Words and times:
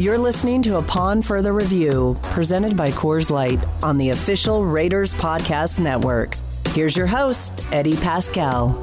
You're 0.00 0.16
listening 0.16 0.62
to 0.62 0.76
Upon 0.76 1.22
Further 1.22 1.52
Review, 1.52 2.16
presented 2.22 2.76
by 2.76 2.90
Coors 2.90 3.30
Light 3.30 3.58
on 3.82 3.98
the 3.98 4.10
official 4.10 4.64
Raiders 4.64 5.12
Podcast 5.12 5.80
Network. 5.80 6.36
Here's 6.68 6.96
your 6.96 7.08
host, 7.08 7.66
Eddie 7.72 7.94
Paskal. 7.94 8.76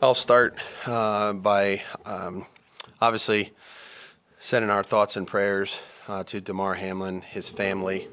I'll 0.00 0.14
start 0.14 0.54
uh, 0.86 1.32
by 1.32 1.82
um, 2.06 2.46
obviously 3.00 3.50
sending 4.38 4.70
our 4.70 4.84
thoughts 4.84 5.16
and 5.16 5.26
prayers 5.26 5.82
uh, 6.06 6.22
to 6.22 6.40
Damar 6.40 6.74
Hamlin, 6.74 7.22
his 7.22 7.50
family, 7.50 8.06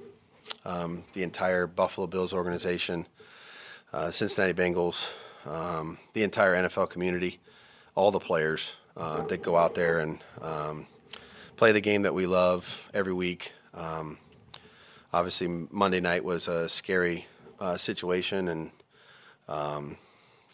um, 0.66 1.04
the 1.14 1.22
entire 1.22 1.68
Buffalo 1.68 2.08
Bills 2.08 2.34
organization, 2.34 3.06
uh, 3.94 4.12
Cincinnati 4.12 4.54
Bengals, 4.54 5.10
um, 5.46 5.98
the 6.14 6.24
entire 6.24 6.56
NFL 6.56 6.90
community, 6.90 7.40
all 7.96 8.12
the 8.12 8.20
players 8.20 8.76
uh, 8.98 9.24
that 9.24 9.42
go 9.42 9.56
out 9.56 9.76
there 9.76 10.00
and 10.00 10.24
um, 10.42 10.88
play 11.56 11.72
the 11.72 11.82
game 11.82 12.04
that 12.04 12.14
we 12.14 12.26
love 12.26 12.90
every 12.94 13.14
week. 13.14 13.54
Um, 13.74 14.18
obviously, 15.14 15.48
Monday 15.48 16.00
night 16.00 16.24
was 16.24 16.48
a 16.48 16.68
scary 16.70 17.26
uh, 17.60 17.78
situation, 17.78 18.48
and 18.48 18.72
um, 19.48 19.98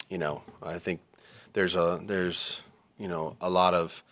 you 0.10 0.18
know, 0.18 0.42
I 0.62 0.80
think 0.80 1.02
there's 1.54 1.76
a 1.76 2.00
there's 2.04 2.62
you 2.98 3.08
know 3.08 3.36
a 3.42 3.50
lot 3.50 3.74
of 3.74 4.04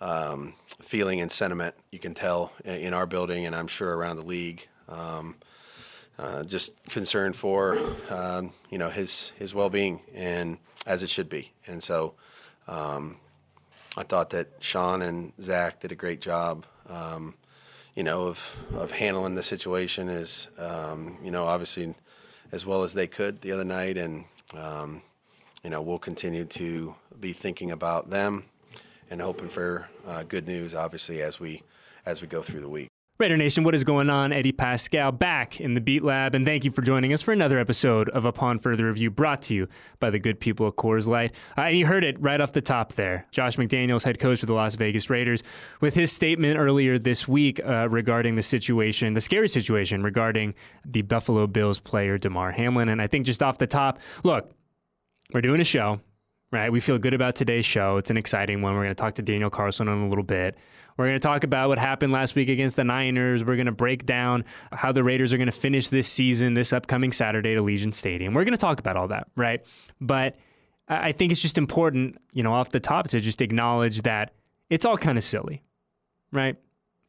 um, 0.00 0.54
feeling 0.80 1.20
and 1.20 1.30
sentiment 1.30 1.74
you 1.90 1.98
can 1.98 2.14
tell 2.14 2.52
in 2.64 2.94
our 2.94 3.06
building, 3.06 3.46
and 3.46 3.54
I'm 3.54 3.68
sure 3.68 3.96
around 3.96 4.16
the 4.16 4.26
league. 4.26 4.66
Um, 4.88 5.36
uh, 6.18 6.44
just 6.44 6.82
concerned 6.84 7.36
for 7.36 7.78
um, 8.10 8.52
you 8.70 8.78
know 8.78 8.90
his 8.90 9.32
his 9.38 9.54
well-being 9.54 10.00
and 10.14 10.58
as 10.86 11.02
it 11.02 11.10
should 11.10 11.28
be, 11.28 11.52
and 11.66 11.82
so 11.82 12.14
um, 12.68 13.16
I 13.96 14.02
thought 14.02 14.30
that 14.30 14.48
Sean 14.60 15.02
and 15.02 15.32
Zach 15.40 15.80
did 15.80 15.92
a 15.92 15.96
great 15.96 16.20
job. 16.20 16.66
Um, 16.88 17.34
you 17.94 18.02
know 18.02 18.28
of 18.28 18.56
of 18.74 18.90
handling 18.90 19.34
the 19.34 19.42
situation 19.42 20.08
as 20.08 20.48
um, 20.58 21.18
you 21.22 21.30
know 21.30 21.44
obviously 21.44 21.94
as 22.50 22.66
well 22.66 22.82
as 22.82 22.94
they 22.94 23.06
could 23.06 23.40
the 23.40 23.52
other 23.52 23.64
night, 23.64 23.96
and 23.96 24.24
you 25.62 25.70
know, 25.70 25.80
we'll 25.80 25.98
continue 25.98 26.44
to 26.44 26.94
be 27.20 27.32
thinking 27.32 27.70
about 27.70 28.10
them 28.10 28.44
and 29.10 29.20
hoping 29.20 29.48
for 29.48 29.88
uh, 30.06 30.24
good 30.24 30.46
news, 30.46 30.74
obviously, 30.74 31.22
as 31.22 31.38
we 31.38 31.62
as 32.04 32.20
we 32.20 32.26
go 32.26 32.42
through 32.42 32.60
the 32.60 32.68
week. 32.68 32.88
Raider 33.22 33.36
Nation, 33.36 33.62
what 33.62 33.72
is 33.72 33.84
going 33.84 34.10
on? 34.10 34.32
Eddie 34.32 34.50
Paskal 34.50 35.16
back 35.16 35.60
in 35.60 35.74
the 35.74 35.80
Beat 35.80 36.02
Lab, 36.02 36.34
and 36.34 36.44
thank 36.44 36.64
you 36.64 36.72
for 36.72 36.82
joining 36.82 37.12
us 37.12 37.22
for 37.22 37.30
another 37.30 37.56
episode 37.56 38.08
of 38.08 38.24
Upon 38.24 38.58
Further 38.58 38.86
Review 38.86 39.12
brought 39.12 39.42
to 39.42 39.54
you 39.54 39.68
by 40.00 40.10
the 40.10 40.18
good 40.18 40.40
people 40.40 40.66
of 40.66 40.74
Coors 40.74 41.06
Light. 41.06 41.32
Uh, 41.56 41.66
you 41.66 41.86
heard 41.86 42.02
it 42.02 42.20
right 42.20 42.40
off 42.40 42.52
the 42.52 42.60
top 42.60 42.94
there. 42.94 43.28
Josh 43.30 43.58
McDaniels, 43.58 44.02
head 44.02 44.18
coach 44.18 44.40
for 44.40 44.46
the 44.46 44.54
Las 44.54 44.74
Vegas 44.74 45.08
Raiders, 45.08 45.44
with 45.80 45.94
his 45.94 46.10
statement 46.10 46.58
earlier 46.58 46.98
this 46.98 47.28
week 47.28 47.60
uh, 47.64 47.88
regarding 47.88 48.34
the 48.34 48.42
situation, 48.42 49.14
the 49.14 49.20
scary 49.20 49.48
situation 49.48 50.02
regarding 50.02 50.52
the 50.84 51.02
Buffalo 51.02 51.46
Bills 51.46 51.78
player 51.78 52.18
Damar 52.18 52.50
Hamlin. 52.50 52.88
And 52.88 53.00
I 53.00 53.06
think 53.06 53.24
just 53.24 53.40
off 53.40 53.56
the 53.56 53.68
top, 53.68 54.00
look, 54.24 54.50
we're 55.32 55.42
doing 55.42 55.60
a 55.60 55.64
show, 55.64 56.00
right? 56.50 56.72
We 56.72 56.80
feel 56.80 56.98
good 56.98 57.14
about 57.14 57.36
today's 57.36 57.66
show. 57.66 57.98
It's 57.98 58.10
an 58.10 58.16
exciting 58.16 58.62
one. 58.62 58.74
We're 58.74 58.82
going 58.82 58.96
to 58.96 59.00
talk 59.00 59.14
to 59.14 59.22
Daniel 59.22 59.48
Carlson 59.48 59.86
in 59.86 59.94
a 59.96 60.08
little 60.08 60.24
bit. 60.24 60.58
We're 60.96 61.06
going 61.06 61.16
to 61.16 61.20
talk 61.20 61.44
about 61.44 61.68
what 61.68 61.78
happened 61.78 62.12
last 62.12 62.34
week 62.34 62.48
against 62.48 62.76
the 62.76 62.84
Niners. 62.84 63.44
We're 63.44 63.56
going 63.56 63.66
to 63.66 63.72
break 63.72 64.06
down 64.06 64.44
how 64.72 64.92
the 64.92 65.02
Raiders 65.02 65.32
are 65.32 65.36
going 65.38 65.46
to 65.46 65.52
finish 65.52 65.88
this 65.88 66.08
season 66.08 66.54
this 66.54 66.72
upcoming 66.72 67.12
Saturday 67.12 67.54
at 67.54 67.58
Allegiant 67.58 67.94
Stadium. 67.94 68.34
We're 68.34 68.44
going 68.44 68.54
to 68.54 68.60
talk 68.60 68.78
about 68.78 68.96
all 68.96 69.08
that, 69.08 69.28
right? 69.36 69.64
But 70.00 70.36
I 70.88 71.12
think 71.12 71.32
it's 71.32 71.42
just 71.42 71.58
important, 71.58 72.18
you 72.32 72.42
know, 72.42 72.52
off 72.52 72.70
the 72.70 72.80
top 72.80 73.08
to 73.08 73.20
just 73.20 73.40
acknowledge 73.40 74.02
that 74.02 74.34
it's 74.68 74.84
all 74.84 74.98
kind 74.98 75.16
of 75.16 75.24
silly, 75.24 75.62
right? 76.32 76.56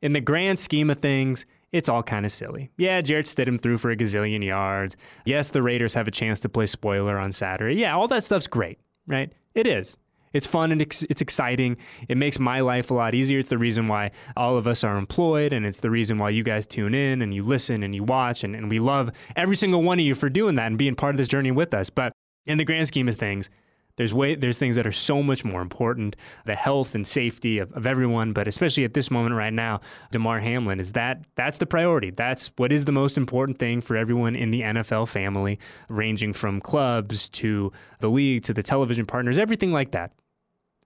In 0.01 0.13
the 0.13 0.21
grand 0.21 0.59
scheme 0.59 0.89
of 0.89 0.99
things, 0.99 1.45
it's 1.71 1.89
all 1.89 2.03
kind 2.03 2.25
of 2.25 2.31
silly. 2.31 2.69
Yeah, 2.77 3.01
Jarrett 3.01 3.25
Stidham 3.25 3.59
threw 3.59 3.77
for 3.77 3.89
a 3.89 3.97
gazillion 3.97 4.45
yards. 4.45 4.95
Yes, 5.25 5.49
the 5.49 5.63
Raiders 5.63 5.93
have 5.95 6.07
a 6.07 6.11
chance 6.11 6.39
to 6.41 6.49
play 6.49 6.67
spoiler 6.67 7.17
on 7.17 7.31
Saturday. 7.31 7.75
Yeah, 7.75 7.95
all 7.95 8.07
that 8.09 8.23
stuff's 8.23 8.47
great, 8.47 8.79
right? 9.07 9.33
It 9.55 9.65
is. 9.65 9.97
It's 10.33 10.47
fun 10.47 10.71
and 10.71 10.81
it's 10.81 11.21
exciting. 11.21 11.77
It 12.09 12.17
makes 12.17 12.39
my 12.39 12.59
life 12.59 12.91
a 12.91 12.93
lot 12.93 13.15
easier. 13.15 13.39
It's 13.39 13.49
the 13.49 13.57
reason 13.57 13.87
why 13.87 14.11
all 14.35 14.57
of 14.57 14.67
us 14.67 14.83
are 14.83 14.97
employed, 14.97 15.53
and 15.53 15.65
it's 15.65 15.79
the 15.79 15.91
reason 15.91 16.17
why 16.17 16.31
you 16.31 16.43
guys 16.43 16.65
tune 16.65 16.93
in 16.93 17.21
and 17.21 17.33
you 17.33 17.43
listen 17.43 17.83
and 17.83 17.95
you 17.95 18.03
watch, 18.03 18.43
and, 18.43 18.55
and 18.55 18.69
we 18.69 18.79
love 18.79 19.11
every 19.35 19.55
single 19.55 19.83
one 19.83 19.99
of 19.99 20.05
you 20.05 20.15
for 20.15 20.29
doing 20.29 20.55
that 20.55 20.67
and 20.67 20.77
being 20.77 20.95
part 20.95 21.13
of 21.13 21.17
this 21.17 21.27
journey 21.27 21.51
with 21.51 21.73
us. 21.73 21.89
But 21.89 22.13
in 22.45 22.57
the 22.57 22.65
grand 22.65 22.87
scheme 22.87 23.07
of 23.07 23.15
things, 23.15 23.49
there's 23.95 24.13
way 24.13 24.35
there's 24.35 24.57
things 24.57 24.75
that 24.75 24.87
are 24.87 24.91
so 24.91 25.21
much 25.21 25.45
more 25.45 25.61
important 25.61 26.15
the 26.45 26.55
health 26.55 26.95
and 26.95 27.05
safety 27.05 27.59
of, 27.59 27.71
of 27.73 27.85
everyone 27.85 28.33
but 28.33 28.47
especially 28.47 28.83
at 28.83 28.93
this 28.93 29.11
moment 29.11 29.35
right 29.35 29.53
now 29.53 29.79
damar 30.11 30.39
hamlin 30.39 30.79
is 30.79 30.93
that 30.93 31.23
that's 31.35 31.59
the 31.59 31.65
priority 31.65 32.09
that's 32.09 32.47
what 32.57 32.71
is 32.71 32.85
the 32.85 32.91
most 32.91 33.17
important 33.17 33.59
thing 33.59 33.81
for 33.81 33.95
everyone 33.95 34.35
in 34.35 34.51
the 34.51 34.61
nfl 34.61 35.07
family 35.07 35.59
ranging 35.89 36.33
from 36.33 36.59
clubs 36.59 37.29
to 37.29 37.71
the 37.99 38.09
league 38.09 38.43
to 38.43 38.53
the 38.53 38.63
television 38.63 39.05
partners 39.05 39.37
everything 39.37 39.71
like 39.71 39.91
that 39.91 40.11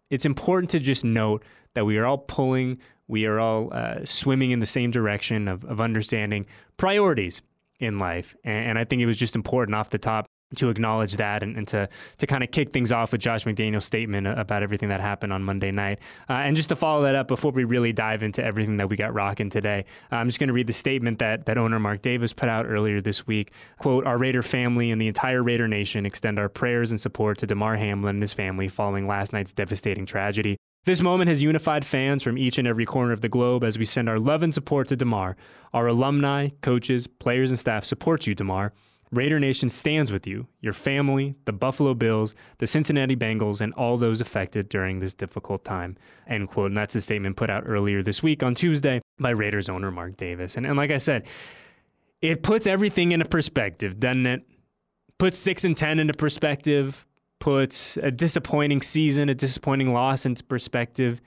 it's 0.10 0.26
important 0.26 0.70
to 0.72 0.80
just 0.80 1.04
note 1.04 1.44
that 1.74 1.86
we 1.86 1.98
are 1.98 2.06
all 2.06 2.18
pulling 2.18 2.80
we 3.10 3.26
are 3.26 3.40
all 3.40 3.70
uh, 3.72 4.04
swimming 4.04 4.52
in 4.52 4.60
the 4.60 4.66
same 4.66 4.92
direction 4.92 5.48
of, 5.48 5.64
of 5.64 5.80
understanding 5.80 6.46
priorities 6.76 7.42
in 7.80 8.00
life. 8.00 8.36
And, 8.44 8.72
and 8.72 8.80
i 8.80 8.84
think 8.84 9.02
it 9.02 9.06
was 9.06 9.18
just 9.18 9.36
important 9.36 9.76
off 9.76 9.90
the 9.90 9.98
top 9.98 10.26
to 10.56 10.70
acknowledge 10.70 11.18
that 11.18 11.44
and, 11.44 11.58
and, 11.58 11.68
to 11.68 11.90
to 12.18 12.28
kind 12.28 12.44
of 12.44 12.52
kick 12.52 12.72
things 12.72 12.92
off 12.92 13.12
with 13.12 13.22
Josh 13.22 13.44
McDaniels' 13.44 13.84
statement 13.84 14.28
about 14.28 14.64
everything 14.64 14.90
that 14.90 15.02
happened 15.02 15.34
on 15.34 15.44
Monday 15.44 15.72
night. 15.72 16.00
Uh, 16.30 16.34
and 16.34 16.56
just 16.56 16.70
to 16.70 16.76
follow 16.76 17.04
that 17.04 17.16
up 17.16 17.28
before 17.28 17.52
we 17.52 17.64
really 17.66 17.92
dive 17.92 18.24
into 18.24 18.44
everything 18.44 18.78
that 18.78 18.90
we 18.90 18.96
got 18.96 19.14
rocking 19.14 19.50
today, 19.50 19.86
I'm 20.10 20.28
just 20.28 20.40
going 20.40 20.48
to 20.48 20.54
read 20.54 20.68
the 20.68 20.74
statement 20.74 21.20
that 21.20 21.46
that 21.46 21.58
owner 21.58 21.80
Mark 21.80 22.02
Davis 22.02 22.34
put 22.34 22.50
out 22.50 22.66
earlier 22.66 23.02
this 23.02 23.28
week. 23.28 23.52
Quote, 23.78 24.06
our 24.06 24.18
Raider 24.18 24.44
family 24.44 24.92
and 24.92 25.02
the 25.02 25.08
entire 25.08 25.44
Raider 25.44 25.68
Nation 25.68 26.06
extend 26.06 26.40
our 26.40 26.50
prayers 26.50 26.92
and 26.92 27.00
support 27.00 27.38
to 27.40 27.48
Damar 27.48 27.76
Hamlin 27.76 28.16
and 28.16 28.24
his 28.24 28.34
family 28.34 28.68
following 28.68 29.08
last 29.08 29.34
night's 29.34 29.52
devastating 29.52 30.06
tragedy. 30.06 30.58
This 30.86 31.02
moment 31.02 31.28
has 31.28 31.44
unified 31.44 31.84
fans 31.84 32.24
from 32.24 32.38
each 32.38 32.58
and 32.58 32.66
every 32.66 32.86
corner 32.86 33.12
of 33.12 33.20
the 33.20 33.28
globe 33.28 33.66
as 33.66 33.78
we 33.78 33.84
send 33.84 34.08
our 34.08 34.20
love 34.20 34.42
and 34.42 34.54
support 34.54 34.88
to 34.88 34.96
Damar. 34.96 35.36
Our 35.74 35.88
alumni, 35.88 36.48
coaches, 36.62 37.08
players, 37.08 37.52
and 37.52 37.60
staff 37.60 37.84
support 37.84 38.26
you, 38.26 38.34
Damar. 38.34 38.72
Raider 39.12 39.40
Nation 39.40 39.70
stands 39.70 40.12
with 40.12 40.28
you, 40.28 40.48
your 40.60 40.74
family, 40.74 41.36
the 41.46 41.54
Buffalo 41.54 41.94
Bills, 41.94 42.36
the 42.58 42.68
Cincinnati 42.68 43.16
Bengals, 43.16 43.62
and 43.62 43.74
all 43.76 43.98
those 43.98 44.20
affected 44.20 44.68
during 44.70 45.00
this 45.00 45.14
difficult 45.14 45.64
time. 45.64 45.98
End 46.28 46.50
quote. 46.50 46.72
And 46.72 46.78
that's 46.78 46.96
a 46.96 47.02
statement 47.02 47.38
put 47.38 47.50
out 47.50 47.64
earlier 47.66 48.04
this 48.04 48.22
week 48.22 48.44
on 48.44 48.54
Tuesday 48.54 49.02
by 49.20 49.30
Raiders 49.30 49.70
owner 49.70 49.92
Mark 49.92 50.18
Davis. 50.18 50.58
And, 50.58 50.66
and 50.66 50.76
like 50.76 50.92
I 50.92 50.98
said, 50.98 51.26
it 52.22 52.44
puts 52.44 52.68
everything 52.68 53.12
into 53.12 53.26
perspective, 53.26 54.00
doesn't 54.00 54.26
it? 54.26 54.44
Puts 55.18 55.38
six 55.38 55.64
and 55.64 55.76
ten 55.78 56.00
into 56.00 56.14
perspective, 56.14 57.08
puts 57.40 57.98
a 57.98 58.12
disappointing 58.12 58.82
season, 58.82 59.30
a 59.30 59.34
disappointing 59.34 59.94
loss 59.94 60.26
into 60.26 60.44
perspective. 60.44 61.22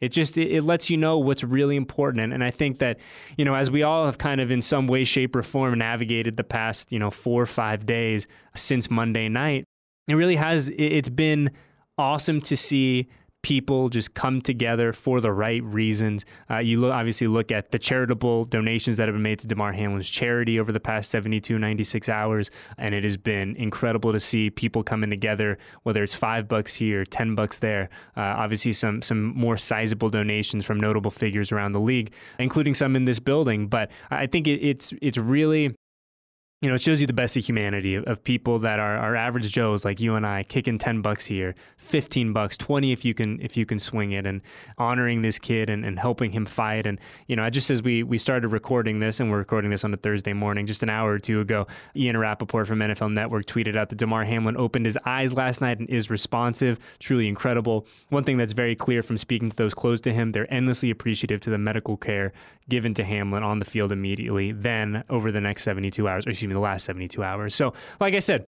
It 0.00 0.10
just 0.10 0.36
it, 0.36 0.62
lets 0.62 0.90
you 0.90 0.96
know 0.96 1.18
what's 1.18 1.42
really 1.42 1.76
important, 1.76 2.22
and, 2.22 2.32
and 2.32 2.44
I 2.44 2.50
think 2.50 2.78
that 2.78 2.98
you 3.38 3.44
know 3.44 3.54
as 3.54 3.70
we 3.70 3.82
all 3.82 4.06
have 4.06 4.18
kind 4.18 4.40
of 4.40 4.50
in 4.50 4.60
some 4.60 4.86
way, 4.86 5.04
shape, 5.04 5.34
or 5.34 5.42
form 5.42 5.78
navigated 5.78 6.36
the 6.36 6.44
past 6.44 6.92
you 6.92 6.98
know 6.98 7.10
four 7.10 7.42
or 7.42 7.46
five 7.46 7.86
days 7.86 8.26
since 8.54 8.90
Monday 8.90 9.28
night, 9.28 9.64
it 10.06 10.14
really 10.14 10.36
has. 10.36 10.70
It's 10.76 11.08
been 11.08 11.50
awesome 11.96 12.42
to 12.42 12.56
see 12.56 13.08
people 13.42 13.88
just 13.88 14.14
come 14.14 14.42
together 14.42 14.92
for 14.92 15.20
the 15.20 15.32
right 15.32 15.62
reasons. 15.62 16.24
Uh, 16.50 16.58
you 16.58 16.80
lo- 16.80 16.90
obviously 16.90 17.26
look 17.26 17.52
at 17.52 17.70
the 17.70 17.78
charitable 17.78 18.44
donations 18.44 18.96
that 18.96 19.06
have 19.06 19.14
been 19.14 19.22
made 19.22 19.38
to 19.38 19.46
Damar 19.46 19.72
Hamlin's 19.72 20.10
charity 20.10 20.58
over 20.58 20.72
the 20.72 20.80
past 20.80 21.10
72, 21.10 21.58
96 21.58 22.08
hours, 22.08 22.50
and 22.76 22.94
it 22.94 23.04
has 23.04 23.16
been 23.16 23.54
incredible 23.56 24.12
to 24.12 24.18
see 24.18 24.50
people 24.50 24.82
coming 24.82 25.10
together, 25.10 25.58
whether 25.84 26.02
it's 26.02 26.14
five 26.14 26.48
bucks 26.48 26.74
here, 26.74 27.04
10 27.04 27.34
bucks 27.34 27.58
there. 27.60 27.88
Uh, 28.16 28.34
obviously, 28.36 28.72
some, 28.72 29.00
some 29.00 29.26
more 29.36 29.56
sizable 29.56 30.10
donations 30.10 30.64
from 30.64 30.80
notable 30.80 31.10
figures 31.10 31.52
around 31.52 31.72
the 31.72 31.80
league, 31.80 32.12
including 32.38 32.74
some 32.74 32.96
in 32.96 33.04
this 33.04 33.20
building. 33.20 33.68
But 33.68 33.90
I 34.10 34.26
think 34.26 34.48
it, 34.48 34.60
it's, 34.60 34.92
it's 35.00 35.18
really 35.18 35.76
you 36.62 36.70
know, 36.70 36.76
it 36.76 36.80
shows 36.80 37.02
you 37.02 37.06
the 37.06 37.12
best 37.12 37.36
of 37.36 37.44
humanity 37.44 37.96
of, 37.96 38.04
of, 38.04 38.24
people 38.24 38.58
that 38.60 38.78
are, 38.78 38.96
are 38.96 39.14
average 39.14 39.52
Joes 39.52 39.84
like 39.84 40.00
you 40.00 40.14
and 40.14 40.26
I, 40.26 40.42
kicking 40.42 40.78
ten 40.78 41.02
bucks 41.02 41.26
here, 41.26 41.54
fifteen 41.76 42.32
bucks, 42.32 42.56
twenty 42.56 42.92
if 42.92 43.04
you 43.04 43.12
can 43.12 43.38
if 43.42 43.58
you 43.58 43.66
can 43.66 43.78
swing 43.78 44.12
it, 44.12 44.24
and 44.24 44.40
honoring 44.78 45.20
this 45.20 45.38
kid 45.38 45.68
and, 45.68 45.84
and 45.84 45.98
helping 45.98 46.32
him 46.32 46.46
fight. 46.46 46.86
And 46.86 46.98
you 47.26 47.36
know, 47.36 47.48
just 47.50 47.70
as 47.70 47.82
we 47.82 48.02
we 48.02 48.16
started 48.16 48.48
recording 48.48 49.00
this, 49.00 49.20
and 49.20 49.30
we're 49.30 49.36
recording 49.36 49.70
this 49.70 49.84
on 49.84 49.92
a 49.92 49.98
Thursday 49.98 50.32
morning, 50.32 50.64
just 50.64 50.82
an 50.82 50.88
hour 50.88 51.12
or 51.12 51.18
two 51.18 51.40
ago, 51.40 51.66
Ian 51.94 52.16
Rapoport 52.16 52.66
from 52.66 52.78
NFL 52.78 53.12
Network 53.12 53.44
tweeted 53.44 53.76
out 53.76 53.90
that 53.90 53.96
Damar 53.96 54.24
Hamlin 54.24 54.56
opened 54.56 54.86
his 54.86 54.96
eyes 55.04 55.34
last 55.34 55.60
night 55.60 55.78
and 55.78 55.90
is 55.90 56.08
responsive. 56.08 56.78
Truly 57.00 57.28
incredible. 57.28 57.86
One 58.08 58.24
thing 58.24 58.38
that's 58.38 58.54
very 58.54 58.74
clear 58.74 59.02
from 59.02 59.18
speaking 59.18 59.50
to 59.50 59.56
those 59.56 59.74
close 59.74 60.00
to 60.00 60.12
him, 60.12 60.32
they're 60.32 60.52
endlessly 60.52 60.88
appreciative 60.88 61.42
to 61.42 61.50
the 61.50 61.58
medical 61.58 61.98
care 61.98 62.32
given 62.68 62.94
to 62.94 63.04
Hamlin 63.04 63.42
on 63.42 63.58
the 63.58 63.64
field 63.64 63.92
immediately. 63.92 64.52
Then 64.52 65.04
over 65.10 65.30
the 65.30 65.40
next 65.40 65.62
seventy 65.62 65.90
two 65.90 66.08
hours, 66.08 66.26
or 66.26 66.32
excuse 66.46 66.48
me, 66.48 66.54
the 66.54 66.60
last 66.60 66.84
72 66.84 67.22
hours. 67.22 67.54
So, 67.54 67.72
like 68.00 68.14
I 68.14 68.20
said, 68.20 68.46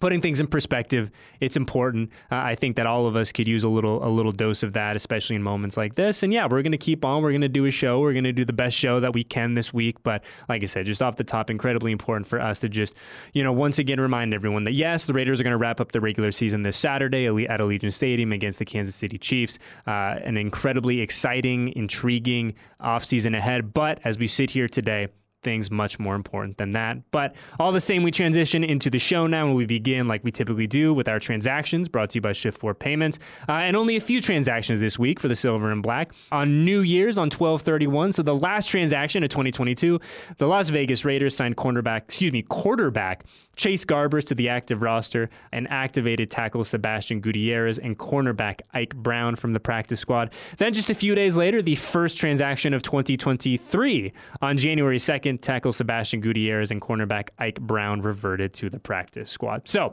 putting 0.00 0.20
things 0.20 0.40
in 0.40 0.46
perspective 0.46 1.10
it's 1.40 1.56
important. 1.56 2.10
Uh, 2.30 2.36
i 2.36 2.54
think 2.54 2.76
that 2.76 2.86
all 2.86 3.06
of 3.06 3.16
us 3.16 3.32
could 3.32 3.48
use 3.48 3.64
a 3.64 3.68
little 3.68 4.06
a 4.06 4.10
little 4.10 4.32
dose 4.32 4.62
of 4.62 4.74
that 4.74 4.94
especially 4.94 5.36
in 5.36 5.42
moments 5.42 5.76
like 5.76 5.94
this. 5.94 6.22
And 6.22 6.32
yeah 6.32 6.46
we're 6.46 6.62
going 6.62 6.72
to 6.72 6.78
keep 6.78 7.04
on. 7.04 7.22
We're 7.22 7.30
going 7.30 7.40
to 7.40 7.48
do 7.48 7.64
a 7.64 7.70
show. 7.70 8.00
We're 8.00 8.12
going 8.12 8.24
to 8.24 8.32
do 8.32 8.44
the 8.44 8.52
best 8.52 8.76
show 8.76 9.00
that 9.00 9.14
we 9.14 9.24
can 9.24 9.54
this 9.54 9.72
week. 9.72 10.02
But 10.02 10.22
like 10.48 10.62
i 10.62 10.66
said 10.66 10.84
just 10.86 11.00
off 11.00 11.16
the 11.16 11.24
top 11.24 11.50
incredibly 11.50 11.92
important 11.92 12.28
for 12.28 12.40
us 12.40 12.60
to 12.60 12.68
just 12.68 12.94
you 13.32 13.42
know 13.42 13.52
once 13.52 13.78
again 13.78 14.00
remind 14.00 14.34
everyone 14.34 14.64
that 14.64 14.74
yes 14.74 15.06
the 15.06 15.14
raiders 15.14 15.40
are 15.40 15.44
going 15.44 15.52
to 15.52 15.56
wrap 15.56 15.80
up 15.80 15.92
the 15.92 16.00
regular 16.00 16.30
season 16.30 16.62
this 16.62 16.76
saturday 16.76 17.26
at 17.26 17.60
allegiant 17.60 17.94
stadium 17.94 18.32
against 18.32 18.58
the 18.58 18.64
kansas 18.64 18.94
city 18.94 19.16
chiefs. 19.16 19.58
Uh, 19.86 20.20
an 20.24 20.36
incredibly 20.36 21.00
exciting 21.00 21.72
intriguing 21.74 22.54
offseason 22.82 23.34
ahead. 23.34 23.72
But 23.72 24.00
as 24.04 24.18
we 24.18 24.26
sit 24.26 24.50
here 24.50 24.68
today 24.68 25.08
things 25.46 25.70
much 25.70 26.00
more 26.00 26.16
important 26.16 26.58
than 26.58 26.72
that. 26.72 26.98
But 27.12 27.36
all 27.60 27.70
the 27.70 27.78
same, 27.78 28.02
we 28.02 28.10
transition 28.10 28.64
into 28.64 28.90
the 28.90 28.98
show 28.98 29.28
now 29.28 29.46
and 29.46 29.54
we 29.54 29.64
begin 29.64 30.08
like 30.08 30.24
we 30.24 30.32
typically 30.32 30.66
do 30.66 30.92
with 30.92 31.08
our 31.08 31.20
transactions 31.20 31.88
brought 31.88 32.10
to 32.10 32.14
you 32.16 32.20
by 32.20 32.32
Shift4 32.32 32.76
Payments. 32.76 33.20
Uh, 33.48 33.52
and 33.52 33.76
only 33.76 33.94
a 33.94 34.00
few 34.00 34.20
transactions 34.20 34.80
this 34.80 34.98
week 34.98 35.20
for 35.20 35.28
the 35.28 35.36
silver 35.36 35.70
and 35.70 35.84
black. 35.84 36.12
On 36.32 36.64
New 36.64 36.80
Year's 36.80 37.16
on 37.16 37.26
1231, 37.26 38.10
so 38.10 38.24
the 38.24 38.34
last 38.34 38.66
transaction 38.66 39.22
of 39.22 39.28
2022, 39.28 40.00
the 40.38 40.48
Las 40.48 40.68
Vegas 40.70 41.04
Raiders 41.04 41.36
signed 41.36 41.56
cornerback, 41.56 41.98
excuse 41.98 42.32
me, 42.32 42.42
quarterback 42.42 43.24
Chase 43.56 43.84
Garbers 43.84 44.24
to 44.26 44.34
the 44.34 44.48
active 44.48 44.82
roster 44.82 45.30
and 45.50 45.66
activated 45.70 46.30
tackle 46.30 46.62
Sebastian 46.62 47.20
Gutierrez 47.20 47.78
and 47.78 47.98
cornerback 47.98 48.60
Ike 48.74 48.94
Brown 48.94 49.34
from 49.34 49.54
the 49.54 49.60
practice 49.60 50.00
squad. 50.00 50.32
Then 50.58 50.74
just 50.74 50.90
a 50.90 50.94
few 50.94 51.14
days 51.14 51.36
later, 51.36 51.62
the 51.62 51.74
first 51.74 52.18
transaction 52.18 52.74
of 52.74 52.82
2023 52.82 54.12
on 54.42 54.56
January 54.56 54.98
2nd, 54.98 55.35
tackle 55.38 55.72
Sebastian 55.72 56.20
Gutierrez 56.20 56.70
and 56.70 56.80
cornerback 56.80 57.28
Ike 57.38 57.60
Brown 57.60 58.02
reverted 58.02 58.52
to 58.54 58.70
the 58.70 58.78
practice 58.78 59.30
squad. 59.30 59.68
So, 59.68 59.92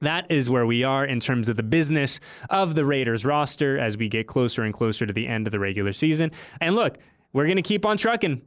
that 0.00 0.30
is 0.30 0.48
where 0.48 0.64
we 0.64 0.84
are 0.84 1.04
in 1.04 1.18
terms 1.18 1.48
of 1.48 1.56
the 1.56 1.62
business 1.62 2.20
of 2.50 2.76
the 2.76 2.84
Raiders 2.84 3.24
roster 3.24 3.78
as 3.78 3.96
we 3.96 4.08
get 4.08 4.28
closer 4.28 4.62
and 4.62 4.72
closer 4.72 5.06
to 5.06 5.12
the 5.12 5.26
end 5.26 5.48
of 5.48 5.50
the 5.50 5.58
regular 5.58 5.92
season. 5.92 6.30
And 6.60 6.76
look, 6.76 6.98
we're 7.32 7.46
going 7.46 7.56
to 7.56 7.62
keep 7.62 7.84
on 7.84 7.96
trucking. 7.96 8.42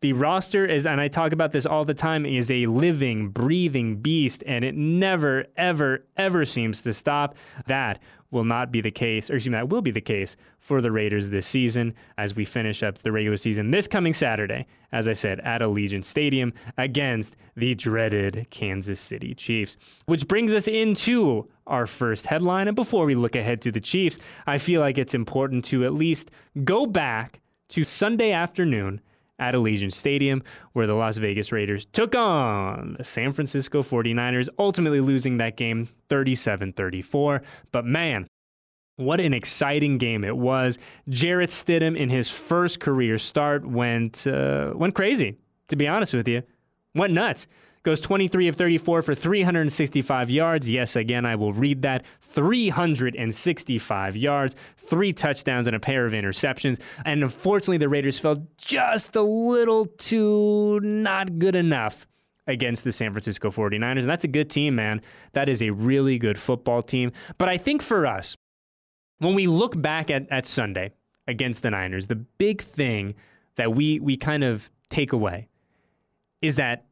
The 0.00 0.12
roster 0.12 0.64
is, 0.64 0.86
and 0.86 1.00
I 1.00 1.08
talk 1.08 1.32
about 1.32 1.50
this 1.50 1.66
all 1.66 1.84
the 1.84 1.92
time, 1.92 2.24
is 2.24 2.50
a 2.52 2.66
living, 2.66 3.30
breathing 3.30 3.96
beast, 3.96 4.44
and 4.46 4.64
it 4.64 4.76
never, 4.76 5.46
ever, 5.56 6.06
ever 6.16 6.44
seems 6.44 6.82
to 6.82 6.94
stop. 6.94 7.34
That 7.66 8.00
will 8.30 8.44
not 8.44 8.70
be 8.70 8.80
the 8.80 8.90
case, 8.90 9.30
or 9.30 9.34
excuse 9.34 9.50
me, 9.50 9.56
that 9.56 9.68
will 9.68 9.82
be 9.82 9.90
the 9.90 10.00
case 10.00 10.36
for 10.58 10.80
the 10.80 10.92
Raiders 10.92 11.28
this 11.28 11.46
season 11.46 11.94
as 12.16 12.34
we 12.34 12.44
finish 12.44 12.82
up 12.82 12.98
the 12.98 13.12
regular 13.12 13.36
season 13.36 13.70
this 13.70 13.88
coming 13.88 14.14
Saturday, 14.14 14.66
as 14.92 15.08
I 15.08 15.14
said, 15.14 15.40
at 15.40 15.60
Allegiant 15.60 16.04
Stadium 16.04 16.52
against 16.76 17.36
the 17.56 17.74
dreaded 17.74 18.46
Kansas 18.50 19.00
City 19.00 19.34
Chiefs. 19.34 19.76
Which 20.06 20.28
brings 20.28 20.52
us 20.52 20.68
into 20.68 21.48
our 21.66 21.86
first 21.86 22.26
headline. 22.26 22.68
And 22.68 22.76
before 22.76 23.04
we 23.04 23.14
look 23.14 23.36
ahead 23.36 23.60
to 23.62 23.72
the 23.72 23.80
Chiefs, 23.80 24.18
I 24.46 24.58
feel 24.58 24.80
like 24.80 24.98
it's 24.98 25.14
important 25.14 25.64
to 25.66 25.84
at 25.84 25.94
least 25.94 26.30
go 26.64 26.86
back 26.86 27.40
to 27.70 27.84
Sunday 27.84 28.32
afternoon 28.32 29.00
at 29.38 29.54
Allegiant 29.54 29.92
Stadium, 29.92 30.42
where 30.72 30.86
the 30.86 30.94
Las 30.94 31.16
Vegas 31.16 31.52
Raiders 31.52 31.86
took 31.86 32.14
on 32.14 32.94
the 32.98 33.04
San 33.04 33.32
Francisco 33.32 33.82
49ers, 33.82 34.48
ultimately 34.58 35.00
losing 35.00 35.38
that 35.38 35.56
game 35.56 35.88
37 36.08 36.72
34. 36.72 37.42
But 37.72 37.84
man, 37.84 38.26
what 38.96 39.20
an 39.20 39.32
exciting 39.32 39.98
game 39.98 40.24
it 40.24 40.36
was. 40.36 40.78
Jarrett 41.08 41.50
Stidham, 41.50 41.96
in 41.96 42.08
his 42.08 42.28
first 42.28 42.80
career 42.80 43.18
start, 43.18 43.66
went, 43.66 44.26
uh, 44.26 44.72
went 44.74 44.94
crazy, 44.94 45.36
to 45.68 45.76
be 45.76 45.86
honest 45.86 46.12
with 46.14 46.26
you. 46.26 46.42
Went 46.94 47.12
nuts 47.12 47.46
goes 47.82 48.00
23 48.00 48.48
of 48.48 48.56
34 48.56 49.02
for 49.02 49.14
365 49.14 50.30
yards. 50.30 50.68
Yes, 50.68 50.96
again, 50.96 51.24
I 51.24 51.36
will 51.36 51.52
read 51.52 51.82
that. 51.82 52.04
365 52.20 54.16
yards, 54.16 54.56
three 54.76 55.12
touchdowns, 55.12 55.66
and 55.66 55.74
a 55.74 55.80
pair 55.80 56.06
of 56.06 56.12
interceptions. 56.12 56.80
And 57.04 57.22
unfortunately, 57.22 57.78
the 57.78 57.88
Raiders 57.88 58.18
felt 58.18 58.40
just 58.56 59.16
a 59.16 59.22
little 59.22 59.86
too 59.86 60.80
not 60.80 61.38
good 61.38 61.56
enough 61.56 62.06
against 62.46 62.84
the 62.84 62.92
San 62.92 63.12
Francisco 63.12 63.50
49ers. 63.50 64.00
And 64.00 64.08
that's 64.08 64.24
a 64.24 64.28
good 64.28 64.50
team, 64.50 64.74
man. 64.74 65.02
That 65.32 65.48
is 65.48 65.62
a 65.62 65.70
really 65.70 66.18
good 66.18 66.38
football 66.38 66.82
team. 66.82 67.12
But 67.36 67.48
I 67.48 67.58
think 67.58 67.82
for 67.82 68.06
us, 68.06 68.36
when 69.18 69.34
we 69.34 69.46
look 69.46 69.80
back 69.80 70.10
at, 70.10 70.26
at 70.30 70.46
Sunday 70.46 70.92
against 71.26 71.62
the 71.62 71.70
Niners, 71.70 72.06
the 72.06 72.16
big 72.16 72.62
thing 72.62 73.14
that 73.56 73.74
we 73.74 74.00
we 74.00 74.16
kind 74.16 74.42
of 74.42 74.70
take 74.88 75.12
away 75.12 75.48
is 76.40 76.56
that 76.56 76.86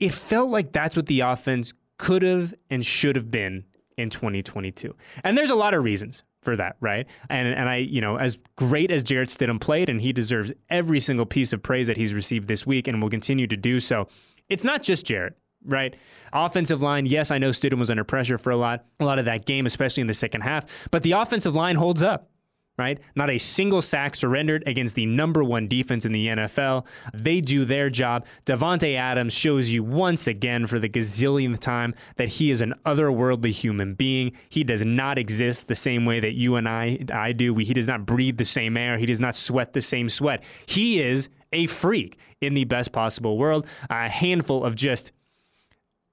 it 0.00 0.12
felt 0.12 0.50
like 0.50 0.72
that's 0.72 0.96
what 0.96 1.06
the 1.06 1.20
offense 1.20 1.72
could 1.98 2.22
have 2.22 2.54
and 2.70 2.84
should 2.84 3.14
have 3.14 3.30
been 3.30 3.64
in 3.96 4.10
2022. 4.10 4.94
And 5.22 5.36
there's 5.36 5.50
a 5.50 5.54
lot 5.54 5.74
of 5.74 5.84
reasons 5.84 6.24
for 6.40 6.56
that, 6.56 6.76
right? 6.80 7.06
And 7.28 7.46
and 7.48 7.68
I, 7.68 7.76
you 7.76 8.00
know, 8.00 8.16
as 8.16 8.38
great 8.56 8.90
as 8.90 9.02
Jarrett 9.02 9.28
Stidham 9.28 9.60
played, 9.60 9.90
and 9.90 10.00
he 10.00 10.12
deserves 10.12 10.52
every 10.70 10.98
single 11.00 11.26
piece 11.26 11.52
of 11.52 11.62
praise 11.62 11.86
that 11.86 11.98
he's 11.98 12.14
received 12.14 12.48
this 12.48 12.66
week 12.66 12.88
and 12.88 13.00
will 13.02 13.10
continue 13.10 13.46
to 13.46 13.56
do 13.56 13.78
so. 13.78 14.08
It's 14.48 14.64
not 14.64 14.82
just 14.82 15.04
Jarrett, 15.04 15.36
right? 15.64 15.94
Offensive 16.32 16.80
line, 16.80 17.04
yes, 17.06 17.30
I 17.30 17.38
know 17.38 17.50
Stidham 17.50 17.78
was 17.78 17.90
under 17.90 18.04
pressure 18.04 18.38
for 18.38 18.50
a 18.50 18.56
lot, 18.56 18.86
a 18.98 19.04
lot 19.04 19.18
of 19.18 19.26
that 19.26 19.44
game, 19.44 19.66
especially 19.66 20.00
in 20.00 20.06
the 20.06 20.14
second 20.14 20.40
half, 20.40 20.64
but 20.90 21.02
the 21.02 21.12
offensive 21.12 21.54
line 21.54 21.76
holds 21.76 22.02
up 22.02 22.30
right? 22.80 22.98
Not 23.14 23.28
a 23.28 23.36
single 23.36 23.82
sack 23.82 24.14
surrendered 24.14 24.64
against 24.66 24.94
the 24.94 25.04
number 25.04 25.44
one 25.44 25.68
defense 25.68 26.06
in 26.06 26.12
the 26.12 26.28
NFL. 26.28 26.86
They 27.12 27.42
do 27.42 27.66
their 27.66 27.90
job. 27.90 28.26
Davante 28.46 28.96
Adams 28.96 29.34
shows 29.34 29.68
you 29.68 29.84
once 29.84 30.26
again 30.26 30.66
for 30.66 30.78
the 30.78 30.88
gazillionth 30.88 31.60
time 31.60 31.94
that 32.16 32.28
he 32.28 32.50
is 32.50 32.62
an 32.62 32.72
otherworldly 32.86 33.52
human 33.52 33.92
being. 33.92 34.32
He 34.48 34.64
does 34.64 34.82
not 34.82 35.18
exist 35.18 35.68
the 35.68 35.74
same 35.74 36.06
way 36.06 36.20
that 36.20 36.32
you 36.32 36.56
and 36.56 36.66
I 36.66 37.04
I 37.12 37.32
do. 37.32 37.54
he 37.56 37.74
does 37.74 37.86
not 37.86 38.06
breathe 38.06 38.38
the 38.38 38.46
same 38.46 38.78
air. 38.78 38.96
He 38.96 39.04
does 39.04 39.20
not 39.20 39.36
sweat 39.36 39.74
the 39.74 39.82
same 39.82 40.08
sweat. 40.08 40.42
He 40.64 41.02
is 41.02 41.28
a 41.52 41.66
freak 41.66 42.16
in 42.40 42.54
the 42.54 42.64
best 42.64 42.92
possible 42.92 43.36
world. 43.36 43.66
A 43.90 44.08
handful 44.08 44.64
of 44.64 44.74
just 44.74 45.12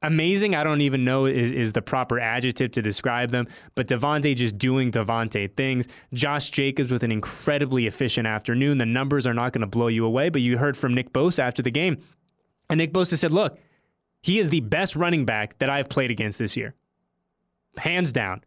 amazing, 0.01 0.56
I 0.56 0.63
don't 0.63 0.82
even 0.82 1.04
know 1.04 1.25
is, 1.25 1.51
is 1.51 1.74
the 1.74 1.82
proper 1.82 2.20
adjective 2.20 2.72
to 2.72 2.82
describe 2.82 3.32
them, 3.32 3.48
but 3.75 3.88
Davante 3.88 4.36
just 4.36 4.58
doing 4.58 4.92
Davante 4.92 5.56
things. 5.56 5.88
Josh 6.13 6.50
Jacobs 6.50 6.92
with 6.92 7.04
an 7.04 7.12
incredibly 7.12 7.88
efficient 7.88 8.27
afternoon. 8.27 8.77
The 8.77 8.86
numbers 8.86 9.25
are 9.25 9.34
not 9.34 9.54
going 9.54 9.62
to 9.62 9.68
blow 9.68 9.88
you 9.88 10.06
away, 10.06 10.30
but 10.30 10.42
you 10.42 10.58
heard 10.58 10.77
from 10.77 10.94
Nick 10.94 11.13
Bosa 11.13 11.39
after 11.39 11.62
the 11.62 11.72
game. 11.72 11.98
And 12.70 12.77
Nick 12.77 12.94
Bosa 12.94 13.18
said, 13.18 13.32
look, 13.32 13.58
he 14.22 14.39
is 14.39 14.50
the 14.50 14.62
best 14.62 14.96
running 14.96 15.25
back 15.25 15.58
that 15.60 15.70
I've 15.70 15.89
played 15.89 16.12
against 16.12 16.38
this 16.39 16.58
year. 16.58 16.75
Hands 17.77 18.12
down. 18.12 18.44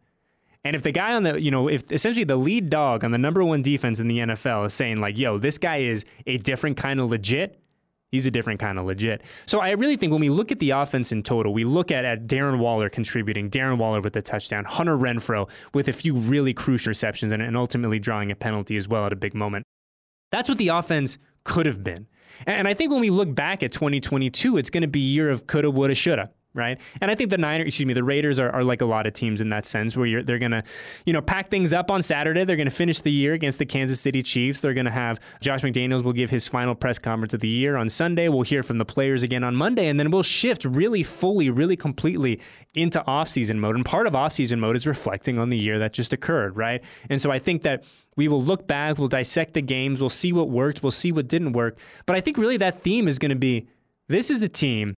And 0.63 0.75
if 0.75 0.83
the 0.83 0.91
guy 0.91 1.15
on 1.15 1.23
the, 1.23 1.41
you 1.41 1.49
know, 1.49 1.67
if 1.67 1.91
essentially 1.91 2.23
the 2.23 2.35
lead 2.35 2.69
dog 2.69 3.03
on 3.03 3.11
the 3.11 3.17
number 3.17 3.43
one 3.43 3.63
defense 3.63 3.99
in 3.99 4.07
the 4.07 4.19
NFL 4.19 4.67
is 4.67 4.73
saying, 4.73 4.97
like, 4.97 5.17
yo, 5.17 5.39
this 5.39 5.57
guy 5.57 5.77
is 5.77 6.05
a 6.27 6.37
different 6.37 6.77
kind 6.77 6.99
of 6.99 7.09
legit, 7.09 7.60
He's 8.11 8.25
a 8.25 8.31
different 8.31 8.59
kind 8.59 8.77
of 8.77 8.85
legit. 8.85 9.23
So 9.45 9.59
I 9.59 9.71
really 9.71 9.95
think 9.95 10.11
when 10.11 10.19
we 10.19 10.29
look 10.29 10.51
at 10.51 10.59
the 10.59 10.71
offense 10.71 11.13
in 11.13 11.23
total, 11.23 11.53
we 11.53 11.63
look 11.63 11.91
at, 11.91 12.03
at 12.03 12.27
Darren 12.27 12.59
Waller 12.59 12.89
contributing, 12.89 13.49
Darren 13.49 13.77
Waller 13.77 14.01
with 14.01 14.13
the 14.13 14.21
touchdown, 14.21 14.65
Hunter 14.65 14.97
Renfrow 14.97 15.49
with 15.73 15.87
a 15.87 15.93
few 15.93 16.15
really 16.15 16.53
crucial 16.53 16.89
receptions 16.89 17.31
and, 17.31 17.41
and 17.41 17.55
ultimately 17.55 17.99
drawing 17.99 18.29
a 18.29 18.35
penalty 18.35 18.75
as 18.75 18.87
well 18.87 19.05
at 19.05 19.13
a 19.13 19.15
big 19.15 19.33
moment. 19.33 19.65
That's 20.31 20.49
what 20.49 20.57
the 20.57 20.69
offense 20.69 21.17
could 21.45 21.65
have 21.65 21.83
been. 21.83 22.07
And 22.45 22.67
I 22.67 22.73
think 22.73 22.91
when 22.91 23.01
we 23.01 23.09
look 23.09 23.33
back 23.33 23.63
at 23.63 23.71
2022, 23.71 24.57
it's 24.57 24.69
going 24.69 24.81
to 24.81 24.87
be 24.87 24.99
year 24.99 25.29
of 25.29 25.47
coulda, 25.47 25.71
woulda, 25.71 25.95
shoulda 25.95 26.31
right? 26.53 26.79
And 26.99 27.09
I 27.09 27.15
think 27.15 27.29
the 27.29 27.37
Niners, 27.37 27.67
excuse 27.67 27.85
me, 27.85 27.93
the 27.93 28.03
Raiders 28.03 28.39
are, 28.39 28.49
are 28.49 28.63
like 28.63 28.81
a 28.81 28.85
lot 28.85 29.07
of 29.07 29.13
teams 29.13 29.41
in 29.41 29.49
that 29.49 29.65
sense, 29.65 29.95
where 29.95 30.23
they're 30.23 30.39
going 30.39 30.51
to, 30.51 30.63
you 31.05 31.13
know, 31.13 31.21
pack 31.21 31.49
things 31.49 31.71
up 31.73 31.89
on 31.89 32.01
Saturday. 32.01 32.43
They're 32.43 32.55
going 32.55 32.69
to 32.69 32.75
finish 32.75 32.99
the 32.99 33.11
year 33.11 33.33
against 33.33 33.59
the 33.59 33.65
Kansas 33.65 33.99
City 34.01 34.21
Chiefs. 34.21 34.59
They're 34.59 34.73
going 34.73 34.85
to 34.85 34.91
have 34.91 35.19
Josh 35.39 35.61
McDaniels 35.61 36.03
will 36.03 36.13
give 36.13 36.29
his 36.29 36.47
final 36.47 36.75
press 36.75 36.99
conference 36.99 37.33
of 37.33 37.39
the 37.39 37.47
year 37.47 37.77
on 37.77 37.89
Sunday. 37.89 38.27
We'll 38.27 38.41
hear 38.41 38.63
from 38.63 38.77
the 38.77 38.85
players 38.85 39.23
again 39.23 39.43
on 39.43 39.55
Monday, 39.55 39.87
and 39.87 39.99
then 39.99 40.11
we'll 40.11 40.23
shift 40.23 40.65
really 40.65 41.03
fully, 41.03 41.49
really 41.49 41.75
completely 41.75 42.39
into 42.75 43.01
offseason 43.07 43.57
mode. 43.57 43.75
And 43.75 43.85
part 43.85 44.07
of 44.07 44.13
offseason 44.13 44.59
mode 44.59 44.75
is 44.75 44.87
reflecting 44.87 45.39
on 45.39 45.49
the 45.49 45.57
year 45.57 45.79
that 45.79 45.93
just 45.93 46.13
occurred, 46.13 46.57
right? 46.57 46.83
And 47.09 47.21
so 47.21 47.31
I 47.31 47.39
think 47.39 47.63
that 47.63 47.83
we 48.17 48.27
will 48.27 48.43
look 48.43 48.67
back, 48.67 48.97
we'll 48.97 49.07
dissect 49.07 49.53
the 49.53 49.61
games, 49.61 49.99
we'll 49.99 50.09
see 50.09 50.33
what 50.33 50.49
worked, 50.49 50.83
we'll 50.83 50.91
see 50.91 51.11
what 51.11 51.27
didn't 51.27 51.53
work. 51.53 51.77
But 52.05 52.15
I 52.15 52.21
think 52.21 52.37
really 52.37 52.57
that 52.57 52.81
theme 52.81 53.07
is 53.07 53.19
going 53.19 53.29
to 53.29 53.35
be 53.35 53.67
this 54.07 54.29
is 54.29 54.43
a 54.43 54.49
team 54.49 54.93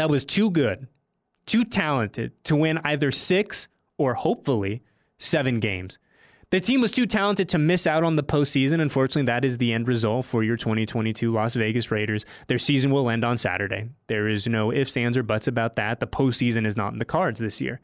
that 0.00 0.10
was 0.10 0.24
too 0.24 0.50
good, 0.50 0.86
too 1.46 1.64
talented 1.64 2.32
to 2.44 2.56
win 2.56 2.78
either 2.84 3.10
six 3.10 3.68
or 3.96 4.14
hopefully 4.14 4.82
seven 5.18 5.60
games. 5.60 5.98
The 6.50 6.60
team 6.60 6.80
was 6.80 6.90
too 6.90 7.04
talented 7.04 7.50
to 7.50 7.58
miss 7.58 7.86
out 7.86 8.04
on 8.04 8.16
the 8.16 8.22
postseason. 8.22 8.80
Unfortunately, 8.80 9.26
that 9.26 9.44
is 9.44 9.58
the 9.58 9.74
end 9.74 9.86
result 9.86 10.24
for 10.24 10.42
your 10.42 10.56
2022 10.56 11.30
Las 11.30 11.54
Vegas 11.54 11.90
Raiders. 11.90 12.24
Their 12.46 12.58
season 12.58 12.90
will 12.90 13.10
end 13.10 13.22
on 13.22 13.36
Saturday. 13.36 13.90
There 14.06 14.28
is 14.28 14.46
no 14.46 14.72
ifs, 14.72 14.96
ands, 14.96 15.18
or 15.18 15.22
buts 15.22 15.46
about 15.46 15.76
that. 15.76 16.00
The 16.00 16.06
postseason 16.06 16.66
is 16.66 16.74
not 16.74 16.94
in 16.94 17.00
the 17.00 17.04
cards 17.04 17.38
this 17.38 17.60
year. 17.60 17.80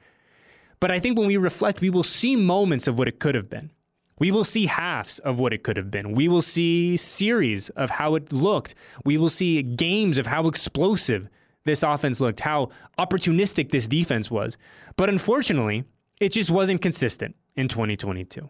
But 0.80 0.90
I 0.90 0.98
think 0.98 1.18
when 1.18 1.26
we 1.26 1.36
reflect, 1.36 1.82
we 1.82 1.90
will 1.90 2.02
see 2.02 2.36
moments 2.36 2.88
of 2.88 2.98
what 2.98 3.06
it 3.06 3.18
could 3.18 3.34
have 3.34 3.50
been. 3.50 3.70
We 4.18 4.30
will 4.30 4.44
see 4.44 4.66
halves 4.66 5.18
of 5.18 5.40
what 5.40 5.52
it 5.52 5.62
could 5.62 5.76
have 5.76 5.90
been. 5.90 6.12
We 6.12 6.28
will 6.28 6.42
see 6.42 6.96
series 6.96 7.68
of 7.70 7.90
how 7.90 8.14
it 8.14 8.32
looked. 8.32 8.74
We 9.04 9.18
will 9.18 9.28
see 9.28 9.62
games 9.62 10.16
of 10.16 10.26
how 10.26 10.46
explosive 10.46 11.28
this 11.64 11.82
offense 11.82 12.20
looked, 12.20 12.40
how 12.40 12.70
opportunistic 12.98 13.70
this 13.70 13.86
defense 13.86 14.30
was. 14.30 14.56
But 14.96 15.08
unfortunately, 15.08 15.84
it 16.20 16.30
just 16.30 16.50
wasn't 16.50 16.82
consistent 16.82 17.36
in 17.56 17.68
2022. 17.68 18.48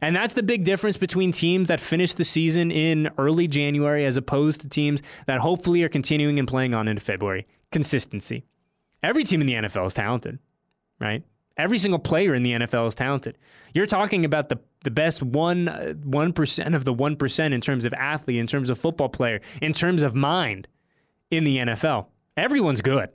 And 0.00 0.14
that's 0.14 0.34
the 0.34 0.42
big 0.42 0.64
difference 0.64 0.96
between 0.96 1.32
teams 1.32 1.68
that 1.68 1.80
finish 1.80 2.12
the 2.12 2.24
season 2.24 2.70
in 2.70 3.10
early 3.18 3.48
January 3.48 4.04
as 4.04 4.16
opposed 4.16 4.60
to 4.60 4.68
teams 4.68 5.00
that 5.26 5.40
hopefully 5.40 5.82
are 5.82 5.88
continuing 5.88 6.38
and 6.38 6.46
playing 6.46 6.74
on 6.74 6.88
into 6.88 7.00
February. 7.00 7.46
Consistency. 7.72 8.44
Every 9.02 9.24
team 9.24 9.40
in 9.40 9.46
the 9.46 9.54
NFL 9.54 9.86
is 9.86 9.94
talented, 9.94 10.38
right? 11.00 11.22
Every 11.56 11.78
single 11.78 11.98
player 11.98 12.34
in 12.34 12.42
the 12.42 12.52
NFL 12.52 12.88
is 12.88 12.94
talented. 12.94 13.38
You're 13.72 13.86
talking 13.86 14.24
about 14.24 14.50
the, 14.50 14.58
the 14.84 14.90
best 14.90 15.22
one 15.22 15.68
uh, 15.68 15.94
one 15.94 16.32
percent 16.32 16.74
of 16.74 16.84
the 16.84 16.92
one 16.92 17.16
percent 17.16 17.54
in 17.54 17.60
terms 17.60 17.86
of 17.86 17.94
athlete, 17.94 18.36
in 18.36 18.46
terms 18.46 18.68
of 18.68 18.78
football 18.78 19.08
player, 19.08 19.40
in 19.62 19.72
terms 19.72 20.02
of 20.02 20.14
mind 20.14 20.68
in 21.30 21.44
the 21.44 21.58
NFL. 21.58 22.06
Everyone's 22.36 22.82
good, 22.82 23.08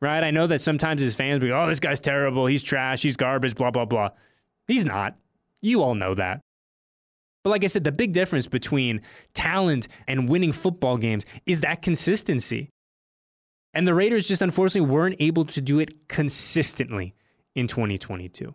right? 0.00 0.22
I 0.22 0.30
know 0.30 0.46
that 0.46 0.60
sometimes 0.60 1.00
his 1.00 1.14
fans 1.14 1.42
go, 1.42 1.58
"Oh, 1.58 1.66
this 1.66 1.80
guy's 1.80 2.00
terrible. 2.00 2.46
He's 2.46 2.62
trash. 2.62 3.02
He's 3.02 3.16
garbage." 3.16 3.54
Blah 3.54 3.70
blah 3.70 3.84
blah. 3.84 4.10
He's 4.68 4.84
not. 4.84 5.16
You 5.62 5.82
all 5.82 5.94
know 5.94 6.14
that. 6.14 6.40
But 7.42 7.50
like 7.50 7.64
I 7.64 7.68
said, 7.68 7.84
the 7.84 7.92
big 7.92 8.12
difference 8.12 8.48
between 8.48 9.02
talent 9.32 9.88
and 10.08 10.28
winning 10.28 10.52
football 10.52 10.96
games 10.96 11.24
is 11.46 11.60
that 11.60 11.80
consistency. 11.82 12.70
And 13.72 13.86
the 13.86 13.94
Raiders 13.94 14.26
just 14.26 14.42
unfortunately 14.42 14.90
weren't 14.90 15.16
able 15.20 15.44
to 15.46 15.60
do 15.60 15.78
it 15.78 16.08
consistently 16.08 17.14
in 17.54 17.68
2022. 17.68 18.54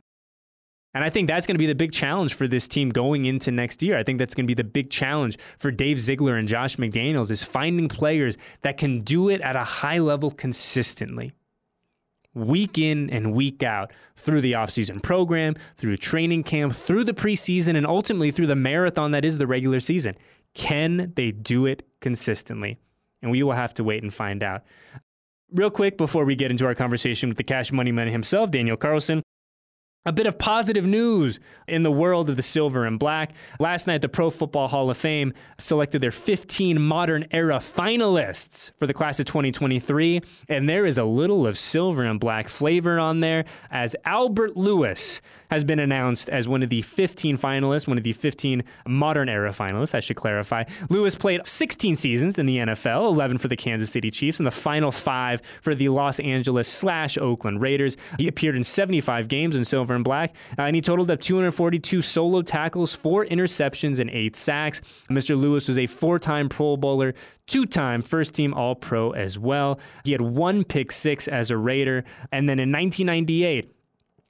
And 0.94 1.04
I 1.04 1.10
think 1.10 1.28
that's 1.28 1.48
going 1.48 1.56
to 1.56 1.60
be 1.60 1.68
the 1.68 1.76
big 1.76 1.94
challenge 1.94 2.34
for 2.34 2.48
this 2.48 2.68
team 2.68 2.90
going 2.90 3.26
into 3.26 3.50
next 3.52 3.82
year. 3.82 3.98
I 3.98 4.04
think 4.04 4.20
that's 4.20 4.36
going 4.36 4.46
to 4.46 4.48
be 4.48 4.62
the 4.62 4.64
big 4.64 4.90
challenge 4.90 5.38
for 5.58 5.72
Dave 5.72 6.02
Ziegler 6.02 6.36
and 6.36 6.48
Josh 6.48 6.76
McDaniels 6.76 7.32
is 7.32 7.44
finding 7.44 7.88
players 7.88 8.38
that 8.62 8.78
can 8.78 9.02
do 9.02 9.30
it 9.30 9.40
at 9.42 9.56
a 9.56 9.64
high 9.64 10.00
level 10.00 10.32
consistently. 10.32 11.32
Week 12.34 12.78
in 12.78 13.10
and 13.10 13.34
week 13.34 13.64
out 13.64 13.92
through 14.16 14.42
the 14.42 14.54
offseason 14.54 15.02
program, 15.02 15.56
through 15.76 15.98
training 15.98 16.44
camp, 16.44 16.74
through 16.74 17.04
the 17.04 17.14
preseason, 17.14 17.76
and 17.76 17.86
ultimately 17.86 18.32
through 18.32 18.48
the 18.48 18.56
marathon 18.56 19.12
that 19.12 19.26
is 19.26 19.38
the 19.38 19.48
regular 19.48 19.80
season. 19.80 20.16
Can 20.54 21.14
they 21.16 21.32
do 21.32 21.66
it 21.66 21.88
consistently? 22.00 22.80
And 23.22 23.32
we 23.32 23.44
will 23.44 23.52
have 23.54 23.74
to 23.76 23.84
wait 23.84 24.04
and 24.04 24.14
find 24.14 24.44
out. 24.44 24.64
Real 25.54 25.70
quick 25.70 25.98
before 25.98 26.24
we 26.24 26.36
get 26.36 26.52
into 26.52 26.66
our 26.66 26.76
conversation 26.76 27.30
with 27.30 27.38
the 27.38 27.44
cash 27.44 27.72
money 27.72 27.92
man 27.92 28.08
himself, 28.08 28.52
Daniel 28.52 28.78
Carlson, 28.78 29.22
a 30.06 30.12
bit 30.12 30.26
of 30.26 30.40
positive 30.40 30.86
news 30.86 31.40
in 31.68 31.84
the 31.84 31.92
world 31.92 32.30
of 32.30 32.36
the 32.36 32.42
silver 32.42 32.86
and 32.86 32.98
black. 32.98 33.34
Last 33.60 33.86
night, 33.86 34.02
the 34.02 34.10
Pro 34.10 34.32
Football 34.32 34.68
Hall 34.68 34.90
of 34.90 34.98
Fame 34.98 35.34
selected 35.60 36.02
their 36.02 36.12
15 36.12 36.82
modern 36.82 37.28
era 37.30 37.58
finalists 37.58 38.72
for 38.78 38.88
the 38.88 38.94
class 38.94 39.20
of 39.20 39.28
2023. 39.28 40.22
And 40.50 40.68
there 40.68 40.88
is 40.88 40.98
a 40.98 41.04
little 41.04 41.46
of 41.46 41.58
silver 41.58 42.04
and 42.04 42.20
black 42.20 42.50
flavor 42.50 42.98
on 42.98 43.20
there 43.20 43.46
as 43.70 43.96
Albert 44.04 44.58
Lewis 44.58 45.22
has 45.52 45.64
been 45.64 45.80
announced 45.80 46.30
as 46.30 46.48
one 46.48 46.64
of 46.64 46.70
the 46.70 46.82
15 46.82 47.38
finalists, 47.38 47.88
one 47.88 47.98
of 47.98 48.04
the 48.04 48.14
15 48.14 48.64
modern 48.88 49.28
era 49.28 49.52
finalists, 49.52 49.94
I 49.94 50.00
should 50.00 50.16
clarify. 50.16 50.64
Lewis 50.90 51.14
played 51.14 51.46
16 51.46 51.98
seasons 51.98 52.40
in 52.40 52.46
the 52.46 52.58
NFL, 52.58 53.08
11 53.10 53.38
for 53.38 53.50
the 53.50 53.58
Kansas 53.58 53.92
City 53.92 54.10
Chiefs, 54.10 54.40
and 54.40 54.48
the 54.48 54.52
final 54.52 54.92
five 54.92 55.42
for 55.62 55.76
the 55.76 55.90
Los 55.90 56.22
Angeles 56.22 56.70
slash 56.70 57.18
Oakland 57.18 57.62
Raiders. 57.62 57.98
He 58.18 58.30
appeared 58.30 58.56
in 58.56 58.64
75 58.64 59.28
games 59.28 59.58
in 59.58 59.66
silver 59.66 59.91
and 59.96 60.04
black, 60.04 60.36
uh, 60.58 60.64
and 60.64 60.76
he 60.76 60.82
totaled 60.82 61.10
up 61.12 61.20
242 61.20 62.02
solo 62.02 62.42
tackles, 62.42 62.96
four 62.96 63.26
interceptions, 63.26 64.00
and 64.00 64.10
eight 64.10 64.36
sacks. 64.36 64.82
Mr. 65.10 65.40
Lewis 65.40 65.68
was 65.68 65.78
a 65.78 65.88
four 65.88 66.20
time 66.20 66.50
Pro 66.50 66.78
Bowler, 66.78 67.14
two 67.48 67.66
time 67.66 68.02
first 68.02 68.34
team 68.34 68.54
All 68.54 68.76
Pro 68.76 69.12
as 69.12 69.38
well. 69.38 69.80
He 70.04 70.12
had 70.12 70.22
one 70.22 70.64
pick 70.64 70.92
six 70.92 71.28
as 71.28 71.52
a 71.52 71.58
Raider, 71.58 72.04
and 72.32 72.48
then 72.48 72.60
in 72.60 72.72
1998, 72.72 73.72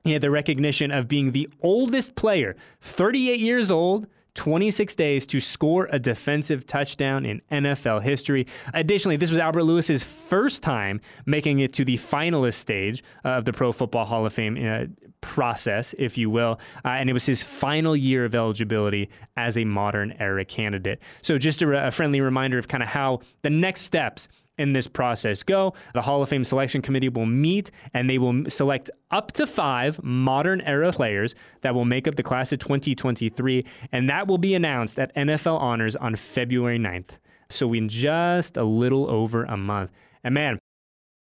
he 0.04 0.14
had 0.14 0.22
the 0.22 0.32
recognition 0.32 0.92
of 0.92 1.08
being 1.08 1.32
the 1.32 1.48
oldest 1.62 2.16
player, 2.16 2.56
38 2.82 3.40
years 3.40 3.70
old, 3.70 4.08
26 4.36 4.96
days 4.96 5.26
to 5.28 5.40
score 5.40 5.90
a 5.92 6.00
defensive 6.00 6.66
touchdown 6.66 7.26
in 7.26 7.42
NFL 7.52 8.02
history. 8.02 8.48
Additionally, 8.74 9.18
this 9.18 9.30
was 9.30 9.40
Albert 9.40 9.64
Lewis's 9.64 10.04
first 10.04 10.62
time 10.62 11.02
making 11.26 11.60
it 11.60 11.74
to 11.74 11.86
the 11.86 11.98
finalist 11.98 12.56
stage 12.56 13.04
of 13.24 13.46
the 13.46 13.54
Pro 13.54 13.72
Football 13.72 14.06
Hall 14.06 14.26
of 14.26 14.34
Fame 14.34 14.58
uh, 14.66 14.86
process, 15.22 15.94
if 15.98 16.18
you 16.18 16.30
will, 16.30 16.60
uh, 16.86 16.90
and 16.90 17.10
it 17.10 17.14
was 17.14 17.26
his 17.26 17.44
final 17.44 17.96
year 17.96 18.26
of 18.26 18.34
eligibility 18.34 19.10
as 19.38 19.58
a 19.58 19.66
modern 19.66 20.14
era 20.20 20.46
candidate. 20.46 21.00
So, 21.22 21.38
just 21.38 21.62
a, 21.62 21.68
re- 21.68 21.88
a 21.88 21.92
friendly 21.92 22.22
reminder 22.22 22.58
of 22.58 22.68
kind 22.68 22.84
of 22.84 22.90
how 22.90 23.20
the 23.42 23.50
next 23.50 23.82
steps 23.82 24.28
in 24.62 24.74
this 24.74 24.88
process 24.88 25.44
go. 25.44 25.74
The 25.94 26.02
Hall 26.02 26.22
of 26.22 26.30
Fame 26.30 26.44
Selection 26.44 26.82
Committee 26.82 27.10
will 27.10 27.26
meet 27.26 27.72
and 27.94 28.10
they 28.10 28.18
will 28.18 28.50
select 28.50 28.90
up 29.10 29.32
to 29.34 29.48
five 29.48 30.02
modern 30.04 30.62
era 30.62 30.94
players 30.94 31.36
that 31.62 31.74
will 31.76 31.86
make 31.86 32.08
up 32.08 32.16
the 32.16 32.24
class 32.24 32.54
of 32.54 32.60
2023. 32.60 33.66
And 33.92 34.10
that 34.10 34.28
will 34.28 34.38
be 34.38 34.54
announced 34.54 35.00
at 35.00 35.14
NFL 35.16 35.60
Honors 35.60 35.96
on 35.96 36.16
February 36.16 36.80
9th. 36.80 37.18
So, 37.50 37.74
in 37.74 37.90
just 37.90 38.56
a 38.56 38.64
little 38.64 39.10
over 39.10 39.44
a 39.44 39.58
month. 39.58 39.92
And 40.24 40.34
man, 40.34 40.60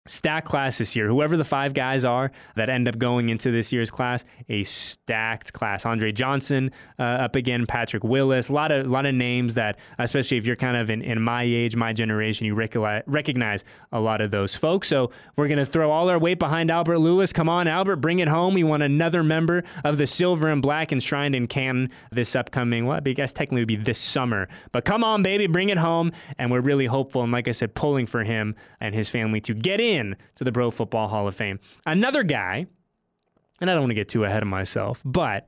stacked 0.06 0.48
class 0.48 0.78
this 0.78 0.96
year. 0.96 1.08
Whoever 1.08 1.38
the 1.38 1.46
five 1.46 1.74
guys 1.74 2.04
are 2.04 2.32
that 2.56 2.70
end 2.70 2.88
up 2.88 2.98
going 2.98 3.30
into 3.30 3.52
this 3.52 3.72
year's 3.72 3.90
class, 3.90 4.26
a 4.50 4.64
stacked 4.64 5.54
class. 5.54 5.86
Andre 5.86 6.12
Johnson 6.12 6.72
uh, 7.00 7.04
up 7.04 7.36
again, 7.36 7.66
Patrick 7.66 8.04
Willis, 8.04 8.50
a 8.50 8.54
lot 8.54 8.72
of 8.72 8.88
lot 8.88 9.06
of 9.06 9.16
names 9.16 9.54
that, 9.54 9.80
especially 10.00 10.38
if 10.38 10.46
you're 10.46 10.56
kind 10.56 10.76
of 10.76 10.90
in, 10.90 11.02
in 11.02 11.22
my 11.22 11.44
age, 11.44 11.76
my 11.76 11.94
generation, 11.94 12.46
you 12.46 12.54
recognize 12.54 13.64
a 13.92 14.00
lot 14.00 14.20
of 14.20 14.32
those 14.32 14.56
folks. 14.56 14.88
So 14.88 15.12
we're 15.38 15.48
gonna 15.48 15.66
throw 15.66 15.90
all 15.90 16.10
our 16.10 16.20
weight 16.20 16.40
behind 16.40 16.70
Albert 16.70 17.00
Lewis. 17.00 17.32
Come 17.32 17.48
on, 17.48 17.68
Albert, 17.68 17.98
bring 17.98 18.20
it 18.20 18.28
home. 18.28 18.54
We 18.54 18.64
want 18.64 18.84
another 18.84 19.24
member 19.24 19.64
of 19.86 19.98
the 19.98 20.08
Silver 20.08 20.50
and 20.50 20.62
Black 20.62 20.92
enshrined 20.92 21.36
in 21.36 21.48
Canton 21.48 21.90
this 22.12 22.36
upcoming. 22.36 22.86
Well, 22.86 23.00
I 23.06 23.12
guess 23.14 23.32
technically 23.32 23.62
would 23.62 23.68
be 23.68 23.76
this 23.78 24.00
summer, 24.00 24.50
but 24.74 24.84
come 24.84 25.04
on, 25.04 25.24
baby, 25.24 25.48
bring 25.48 25.70
it 25.70 25.78
home. 25.78 26.12
And 26.38 26.52
we're 26.52 26.62
really 26.62 26.88
hopeful 26.88 27.24
and, 27.24 27.32
like 27.32 27.48
I 27.48 27.52
said, 27.52 27.74
pulling 27.74 28.06
for 28.06 28.24
him 28.24 28.56
and 28.82 28.94
his 28.94 29.08
family 29.08 29.40
to 29.42 29.54
get 29.54 29.80
in 29.80 29.93
in 29.94 30.16
to 30.36 30.44
the 30.44 30.52
Pro 30.52 30.72
Football 30.72 31.08
Hall 31.08 31.28
of 31.28 31.36
Fame. 31.36 31.60
Another 31.86 32.24
guy, 32.24 32.68
and 33.62 33.70
I 33.70 33.74
don't 33.74 33.84
want 33.84 33.92
to 33.92 33.96
get 33.96 34.10
too 34.10 34.24
ahead 34.24 34.42
of 34.42 34.50
myself, 34.50 35.02
but 35.06 35.48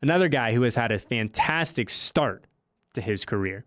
another 0.00 0.28
guy 0.28 0.52
who 0.52 0.62
has 0.62 0.74
had 0.74 0.92
a 0.92 0.98
fantastic 0.98 1.90
start 1.90 2.46
to 2.94 3.00
his 3.00 3.24
career. 3.24 3.64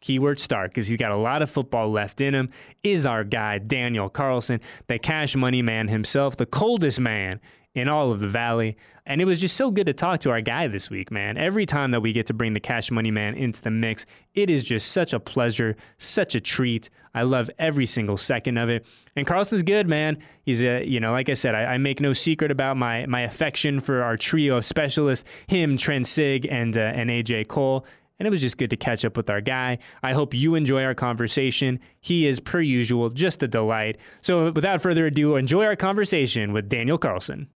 Keyword 0.00 0.38
start 0.38 0.70
because 0.70 0.86
he's 0.86 0.98
got 0.98 1.10
a 1.10 1.16
lot 1.16 1.42
of 1.42 1.50
football 1.50 1.90
left 1.90 2.20
in 2.20 2.34
him. 2.34 2.50
Is 2.82 3.06
our 3.06 3.24
guy 3.24 3.58
Daniel 3.58 4.08
Carlson, 4.08 4.60
the 4.88 4.98
cash 4.98 5.34
money 5.34 5.62
man 5.62 5.88
himself, 5.88 6.36
the 6.36 6.46
coldest 6.46 7.00
man 7.00 7.40
in 7.76 7.88
all 7.88 8.10
of 8.10 8.20
the 8.20 8.26
valley. 8.26 8.74
And 9.04 9.20
it 9.20 9.26
was 9.26 9.38
just 9.38 9.54
so 9.54 9.70
good 9.70 9.86
to 9.86 9.92
talk 9.92 10.20
to 10.20 10.30
our 10.30 10.40
guy 10.40 10.66
this 10.66 10.90
week, 10.90 11.10
man. 11.10 11.36
Every 11.36 11.66
time 11.66 11.90
that 11.92 12.00
we 12.00 12.12
get 12.12 12.26
to 12.26 12.34
bring 12.34 12.54
the 12.54 12.60
Cash 12.60 12.90
Money 12.90 13.10
Man 13.10 13.34
into 13.34 13.60
the 13.60 13.70
mix, 13.70 14.06
it 14.34 14.48
is 14.48 14.64
just 14.64 14.90
such 14.90 15.12
a 15.12 15.20
pleasure, 15.20 15.76
such 15.98 16.34
a 16.34 16.40
treat. 16.40 16.88
I 17.14 17.22
love 17.22 17.50
every 17.58 17.86
single 17.86 18.16
second 18.16 18.56
of 18.56 18.70
it. 18.70 18.86
And 19.14 19.26
Carlson's 19.26 19.62
good, 19.62 19.86
man. 19.86 20.16
He's 20.42 20.64
a, 20.64 20.84
you 20.84 20.98
know, 20.98 21.12
like 21.12 21.28
I 21.28 21.34
said, 21.34 21.54
I, 21.54 21.74
I 21.74 21.78
make 21.78 22.00
no 22.00 22.14
secret 22.14 22.50
about 22.50 22.78
my 22.78 23.04
my 23.06 23.20
affection 23.20 23.78
for 23.78 24.02
our 24.02 24.16
trio 24.16 24.56
of 24.56 24.64
specialists, 24.64 25.28
him, 25.46 25.76
Trent 25.76 26.06
Sieg, 26.06 26.48
and 26.50 26.76
uh, 26.76 26.80
and 26.80 27.10
AJ 27.10 27.48
Cole. 27.48 27.86
And 28.18 28.26
it 28.26 28.30
was 28.30 28.40
just 28.40 28.56
good 28.56 28.70
to 28.70 28.76
catch 28.76 29.04
up 29.04 29.16
with 29.16 29.28
our 29.28 29.40
guy. 29.40 29.78
I 30.02 30.14
hope 30.14 30.32
you 30.32 30.54
enjoy 30.54 30.82
our 30.82 30.94
conversation. 30.94 31.78
He 32.00 32.26
is, 32.26 32.40
per 32.40 32.60
usual, 32.60 33.10
just 33.10 33.42
a 33.42 33.48
delight. 33.48 33.98
So, 34.22 34.50
without 34.52 34.80
further 34.80 35.06
ado, 35.06 35.36
enjoy 35.36 35.64
our 35.64 35.76
conversation 35.76 36.52
with 36.52 36.68
Daniel 36.68 36.96
Carlson. 36.96 37.48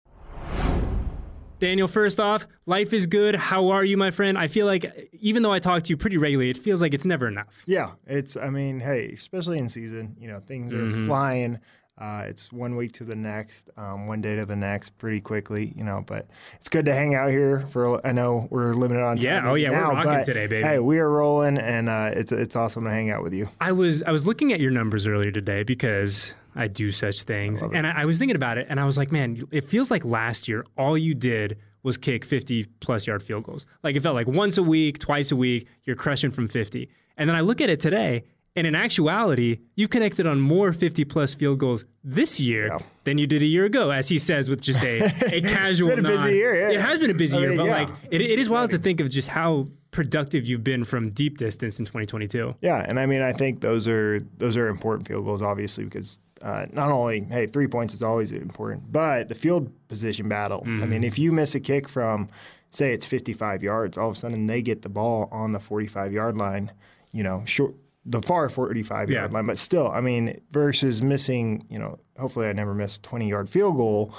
Daniel, 1.61 1.89
first 1.89 2.21
off, 2.21 2.47
life 2.67 2.93
is 2.93 3.07
good. 3.07 3.35
How 3.35 3.71
are 3.71 3.85
you, 3.85 3.97
my 3.97 4.13
friend? 4.13 4.39
I 4.39 4.47
feel 4.47 4.67
like 4.67 5.11
even 5.21 5.43
though 5.43 5.53
I 5.53 5.59
talk 5.59 5.83
to 5.83 5.91
you 5.91 5.97
pretty 5.97 6.17
regularly, 6.17 6.51
it 6.51 6.59
feels 6.59 6.81
like 6.81 6.95
it's 6.95 7.05
never 7.05 7.27
enough. 7.27 7.65
Yeah, 7.67 7.93
it's. 8.07 8.37
I 8.37 8.49
mean, 8.51 8.79
hey, 8.79 9.11
especially 9.13 9.59
in 9.59 9.69
season, 9.69 10.17
you 10.21 10.29
know, 10.29 10.39
things 10.39 10.73
are 10.73 10.77
mm-hmm. 10.77 11.07
flying. 11.07 11.59
Uh, 12.01 12.23
it's 12.29 12.53
one 12.53 12.77
week 12.77 12.93
to 12.93 13.03
the 13.03 13.17
next, 13.17 13.71
um, 13.77 14.07
one 14.07 14.21
day 14.21 14.37
to 14.37 14.47
the 14.47 14.55
next, 14.55 14.91
pretty 14.99 15.21
quickly, 15.21 15.73
you 15.75 15.83
know. 15.83 16.05
But 16.07 16.29
it's 16.61 16.69
good 16.69 16.85
to 16.85 16.95
hang 16.95 17.17
out 17.17 17.31
here. 17.31 17.67
For 17.71 18.07
I 18.07 18.13
know 18.13 18.47
we're 18.51 18.75
limited 18.75 19.03
on 19.03 19.17
time. 19.17 19.25
Yeah, 19.25 19.51
oh 19.51 19.55
yeah, 19.55 19.71
now, 19.71 19.91
we're 19.91 20.05
rocking 20.05 20.27
today, 20.27 20.47
baby. 20.47 20.63
Hey, 20.63 20.79
we 20.79 21.01
are 21.01 21.11
rolling, 21.11 21.59
and 21.59 21.89
uh, 21.89 22.11
it's 22.13 22.31
it's 22.31 22.55
awesome 22.55 22.85
to 22.85 22.91
hang 22.91 23.11
out 23.11 23.25
with 23.25 23.35
you. 23.35 23.49
I 23.61 23.73
was 23.73 24.05
I 24.05 24.13
was 24.13 24.29
looking 24.29 24.53
at 24.53 24.61
your 24.61 24.71
numbers 24.71 25.09
earlier 25.09 25.33
today 25.33 25.65
because 25.65 26.35
I 26.59 26.67
do 26.67 26.91
such 26.91 27.23
things. 27.23 27.63
And 27.63 27.87
I, 27.87 28.03
I 28.03 28.05
was 28.05 28.19
thinking 28.19 28.37
about 28.37 28.59
it, 28.59 28.67
and 28.69 28.79
I 28.79 28.85
was 28.85 28.99
like, 28.99 29.11
man, 29.13 29.47
it 29.51 29.65
feels 29.65 29.91
like 29.91 30.05
last 30.05 30.49
year 30.49 30.67
all 30.77 30.99
you 30.99 31.15
did 31.15 31.57
was 31.85 31.97
kick 31.97 32.25
50 32.25 32.65
plus 32.81 33.07
yard 33.07 33.23
field 33.23 33.45
goals. 33.45 33.65
Like 33.85 33.97
it 33.97 34.03
felt 34.03 34.15
like 34.17 34.27
once 34.27 34.59
a 34.59 34.63
week, 34.63 34.99
twice 34.99 35.31
a 35.33 35.37
week, 35.37 35.67
you're 35.85 35.97
crushing 35.97 36.31
from 36.33 36.49
50. 36.49 36.91
And 37.17 37.31
then 37.31 37.37
I 37.37 37.41
look 37.41 37.61
at 37.61 37.71
it 37.71 37.81
today, 37.81 38.25
and 38.57 38.67
in 38.67 38.75
actuality, 38.75 39.61
you've 39.77 39.91
connected 39.91 40.27
on 40.27 40.41
more 40.41 40.73
50 40.73 41.05
plus 41.05 41.33
field 41.35 41.61
goals 41.61 41.85
this 42.03 42.41
year 42.41 42.67
Yeah. 42.67 42.79
than 43.05 43.17
you 43.19 43.27
did 43.29 43.41
a 43.43 43.47
year 43.47 43.65
ago, 43.65 43.91
as 43.91 44.09
he 44.09 44.19
says 44.19 44.51
with 44.51 44.61
just 44.61 44.83
a, 44.83 44.99
a 45.33 45.41
casual 45.41 45.95
been 45.95 46.05
a 46.05 46.09
busy 46.09 46.33
year, 46.33 46.57
yeah. 46.71 46.77
It 46.77 46.81
has 46.81 46.99
been 46.99 47.11
a 47.11 47.15
busy 47.15 47.37
I 47.37 47.41
year, 47.41 47.49
mean, 47.51 47.59
but 47.59 47.65
yeah. 47.67 47.77
like 47.79 47.89
it, 48.11 48.21
it 48.21 48.39
is 48.41 48.49
wild 48.49 48.71
to 48.71 48.79
think 48.79 49.01
of 49.01 49.09
just 49.11 49.29
how 49.29 49.69
productive 49.93 50.45
you've 50.47 50.65
been 50.65 50.85
from 50.85 51.11
deep 51.11 51.39
distance 51.39 51.79
in 51.79 51.85
2022. 51.85 52.55
Yeah, 52.61 52.85
and 52.87 52.99
I 53.01 53.07
mean, 53.07 53.23
I 53.23 53.33
think 53.33 53.61
those 53.61 53.87
are 53.89 54.21
those 54.39 54.57
are 54.57 54.69
important 54.69 55.07
field 55.09 55.25
goals, 55.25 55.41
obviously, 55.43 55.85
because 55.85 56.19
uh, 56.43 56.67
not 56.73 56.91
only 56.91 57.21
hey, 57.21 57.47
three 57.47 57.67
points 57.67 57.95
is 57.95 58.03
always 58.03 58.33
important, 58.33 58.91
but 58.93 59.29
the 59.29 59.35
field 59.35 59.71
position 59.89 60.29
battle. 60.29 60.63
I 60.67 60.87
mean, 60.87 61.05
if 61.05 61.19
you 61.19 61.33
miss 61.33 61.55
a 61.55 61.61
kick 61.61 61.89
from, 61.89 62.29
say, 62.71 62.93
it's 62.93 63.07
55 63.07 63.63
yards, 63.63 63.97
all 63.99 64.11
of 64.11 64.17
a 64.17 64.19
sudden 64.19 64.47
they 64.47 64.63
get 64.63 64.83
the 64.83 64.89
ball 64.89 65.29
on 65.33 65.53
the 65.53 65.59
45 65.61 66.13
yard 66.13 66.37
line, 66.37 66.71
you 67.13 67.23
know, 67.23 67.43
short 67.47 67.75
the 68.07 68.23
far 68.23 68.49
45 68.49 69.11
yard 69.11 69.31
Yeah. 69.31 69.35
line, 69.35 69.47
but 69.47 69.59
still, 69.59 69.89
I 69.91 70.01
mean, 70.01 70.41
versus 70.51 71.03
missing, 71.03 71.67
you 71.69 71.79
know, 71.79 71.99
hopefully 72.19 72.47
I 72.49 72.53
never 72.55 72.73
miss 72.75 72.97
a 72.97 73.03
20 73.03 73.29
yard 73.29 73.49
field 73.51 73.77
goal 73.77 74.15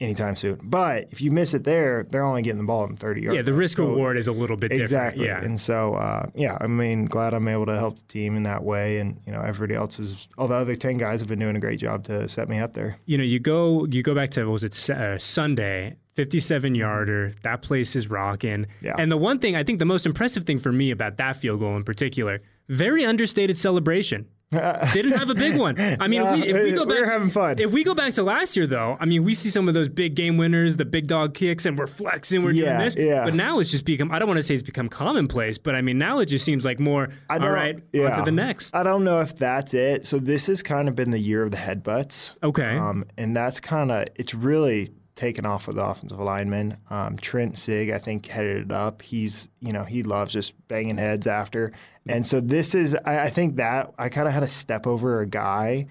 anytime 0.00 0.34
soon. 0.36 0.58
But 0.62 1.08
if 1.12 1.20
you 1.20 1.30
miss 1.30 1.52
it 1.54 1.64
there, 1.64 2.04
they're 2.08 2.24
only 2.24 2.42
getting 2.42 2.58
the 2.58 2.64
ball 2.64 2.84
in 2.86 2.96
30 2.96 3.20
yards. 3.20 3.36
Yeah, 3.36 3.42
the 3.42 3.52
risk 3.52 3.78
reward 3.78 4.16
is 4.16 4.26
a 4.26 4.32
little 4.32 4.56
bit 4.56 4.72
Exactly. 4.72 5.24
different. 5.24 5.42
Yeah. 5.42 5.46
And 5.48 5.60
so, 5.60 5.94
uh, 5.94 6.26
yeah, 6.34 6.56
I 6.60 6.66
mean, 6.66 7.04
glad 7.04 7.34
I'm 7.34 7.46
able 7.48 7.66
to 7.66 7.76
help 7.76 7.96
the 7.96 8.06
team 8.12 8.36
in 8.36 8.44
that 8.44 8.62
way. 8.64 8.98
And, 8.98 9.20
you 9.26 9.32
know, 9.32 9.42
everybody 9.42 9.74
else 9.74 9.98
is, 9.98 10.26
all 10.38 10.48
the 10.48 10.54
other 10.54 10.74
10 10.74 10.96
guys 10.98 11.20
have 11.20 11.28
been 11.28 11.38
doing 11.38 11.54
a 11.56 11.60
great 11.60 11.78
job 11.80 12.04
to 12.04 12.28
set 12.28 12.48
me 12.48 12.58
up 12.58 12.72
there. 12.72 12.96
you 13.06 13.18
know, 13.18 13.24
you 13.24 13.38
go 13.38 13.84
you 13.86 14.02
go 14.02 14.14
back 14.14 14.30
to 14.30 14.44
what 14.46 14.52
was 14.52 14.64
it 14.64 14.90
uh, 14.90 15.18
Sunday, 15.18 15.96
57 16.14 16.74
yarder. 16.74 17.32
That 17.42 17.62
place 17.62 17.94
is 17.94 18.08
rocking. 18.08 18.66
Yeah. 18.80 18.94
And 18.98 19.12
the 19.12 19.16
one 19.18 19.38
thing 19.38 19.54
I 19.56 19.64
think 19.64 19.78
the 19.80 19.84
most 19.84 20.06
impressive 20.06 20.44
thing 20.44 20.58
for 20.58 20.72
me 20.72 20.90
about 20.90 21.18
that 21.18 21.36
field 21.36 21.60
goal 21.60 21.76
in 21.76 21.84
particular, 21.84 22.40
very 22.68 23.04
understated 23.04 23.58
celebration. 23.58 24.26
Didn't 24.92 25.12
have 25.12 25.30
a 25.30 25.34
big 25.34 25.56
one. 25.56 25.78
I 25.78 26.08
mean, 26.08 26.22
if, 26.22 26.34
we, 26.34 26.42
if 26.48 26.62
we 26.64 26.72
go 26.72 26.84
back, 26.84 27.04
having 27.04 27.30
fun. 27.30 27.60
If 27.60 27.70
we 27.70 27.84
go 27.84 27.94
back 27.94 28.14
to 28.14 28.24
last 28.24 28.56
year, 28.56 28.66
though, 28.66 28.96
I 28.98 29.04
mean, 29.04 29.22
we 29.22 29.34
see 29.34 29.48
some 29.48 29.68
of 29.68 29.74
those 29.74 29.88
big 29.88 30.16
game 30.16 30.38
winners, 30.38 30.76
the 30.76 30.84
big 30.84 31.06
dog 31.06 31.34
kicks, 31.34 31.66
and 31.66 31.78
we're 31.78 31.86
flexing, 31.86 32.42
we're 32.42 32.50
Yeah, 32.50 32.64
doing 32.72 32.78
this. 32.80 32.96
yeah. 32.96 33.24
But 33.24 33.34
now 33.34 33.60
it's 33.60 33.70
just 33.70 33.84
become. 33.84 34.10
I 34.10 34.18
don't 34.18 34.26
want 34.26 34.38
to 34.38 34.42
say 34.42 34.54
it's 34.54 34.64
become 34.64 34.88
commonplace, 34.88 35.56
but 35.56 35.76
I 35.76 35.82
mean, 35.82 35.98
now 35.98 36.18
it 36.18 36.26
just 36.26 36.44
seems 36.44 36.64
like 36.64 36.80
more. 36.80 37.10
I 37.28 37.34
all 37.34 37.40
don't- 37.40 37.56
on 37.94 38.18
to 38.18 38.22
the 38.24 38.32
next. 38.32 38.74
I 38.74 38.82
don't 38.82 39.04
know 39.04 39.20
if 39.20 39.36
that's 39.36 39.72
it. 39.72 40.04
So 40.04 40.18
this 40.18 40.48
has 40.48 40.64
kind 40.64 40.88
of 40.88 40.96
been 40.96 41.12
the 41.12 41.18
year 41.20 41.44
of 41.44 41.52
the 41.52 41.56
headbutts. 41.56 42.34
Okay. 42.42 42.76
Um, 42.76 43.04
and 43.16 43.36
that's 43.36 43.60
kind 43.60 43.92
of, 43.92 44.08
it's 44.16 44.34
really 44.34 44.90
taken 45.14 45.46
off 45.46 45.68
with 45.68 45.76
the 45.76 45.84
offensive 45.84 46.18
linemen. 46.18 46.76
Um, 46.88 47.16
Trent 47.18 47.56
Sieg, 47.56 47.90
I 47.90 47.98
think, 47.98 48.26
headed 48.26 48.64
it 48.64 48.72
up. 48.72 49.02
He's, 49.02 49.48
you 49.60 49.72
know, 49.72 49.84
he 49.84 50.02
loves 50.02 50.32
just 50.32 50.54
banging 50.66 50.96
heads 50.96 51.26
after. 51.28 51.72
And 52.12 52.26
so 52.26 52.40
this 52.40 52.74
is, 52.74 52.94
I, 53.04 53.24
I 53.24 53.30
think 53.30 53.56
that 53.56 53.92
I 53.98 54.08
kind 54.08 54.26
of 54.28 54.34
had 54.34 54.40
to 54.40 54.48
step 54.48 54.86
over 54.86 55.20
a 55.20 55.26
guy. 55.26 55.86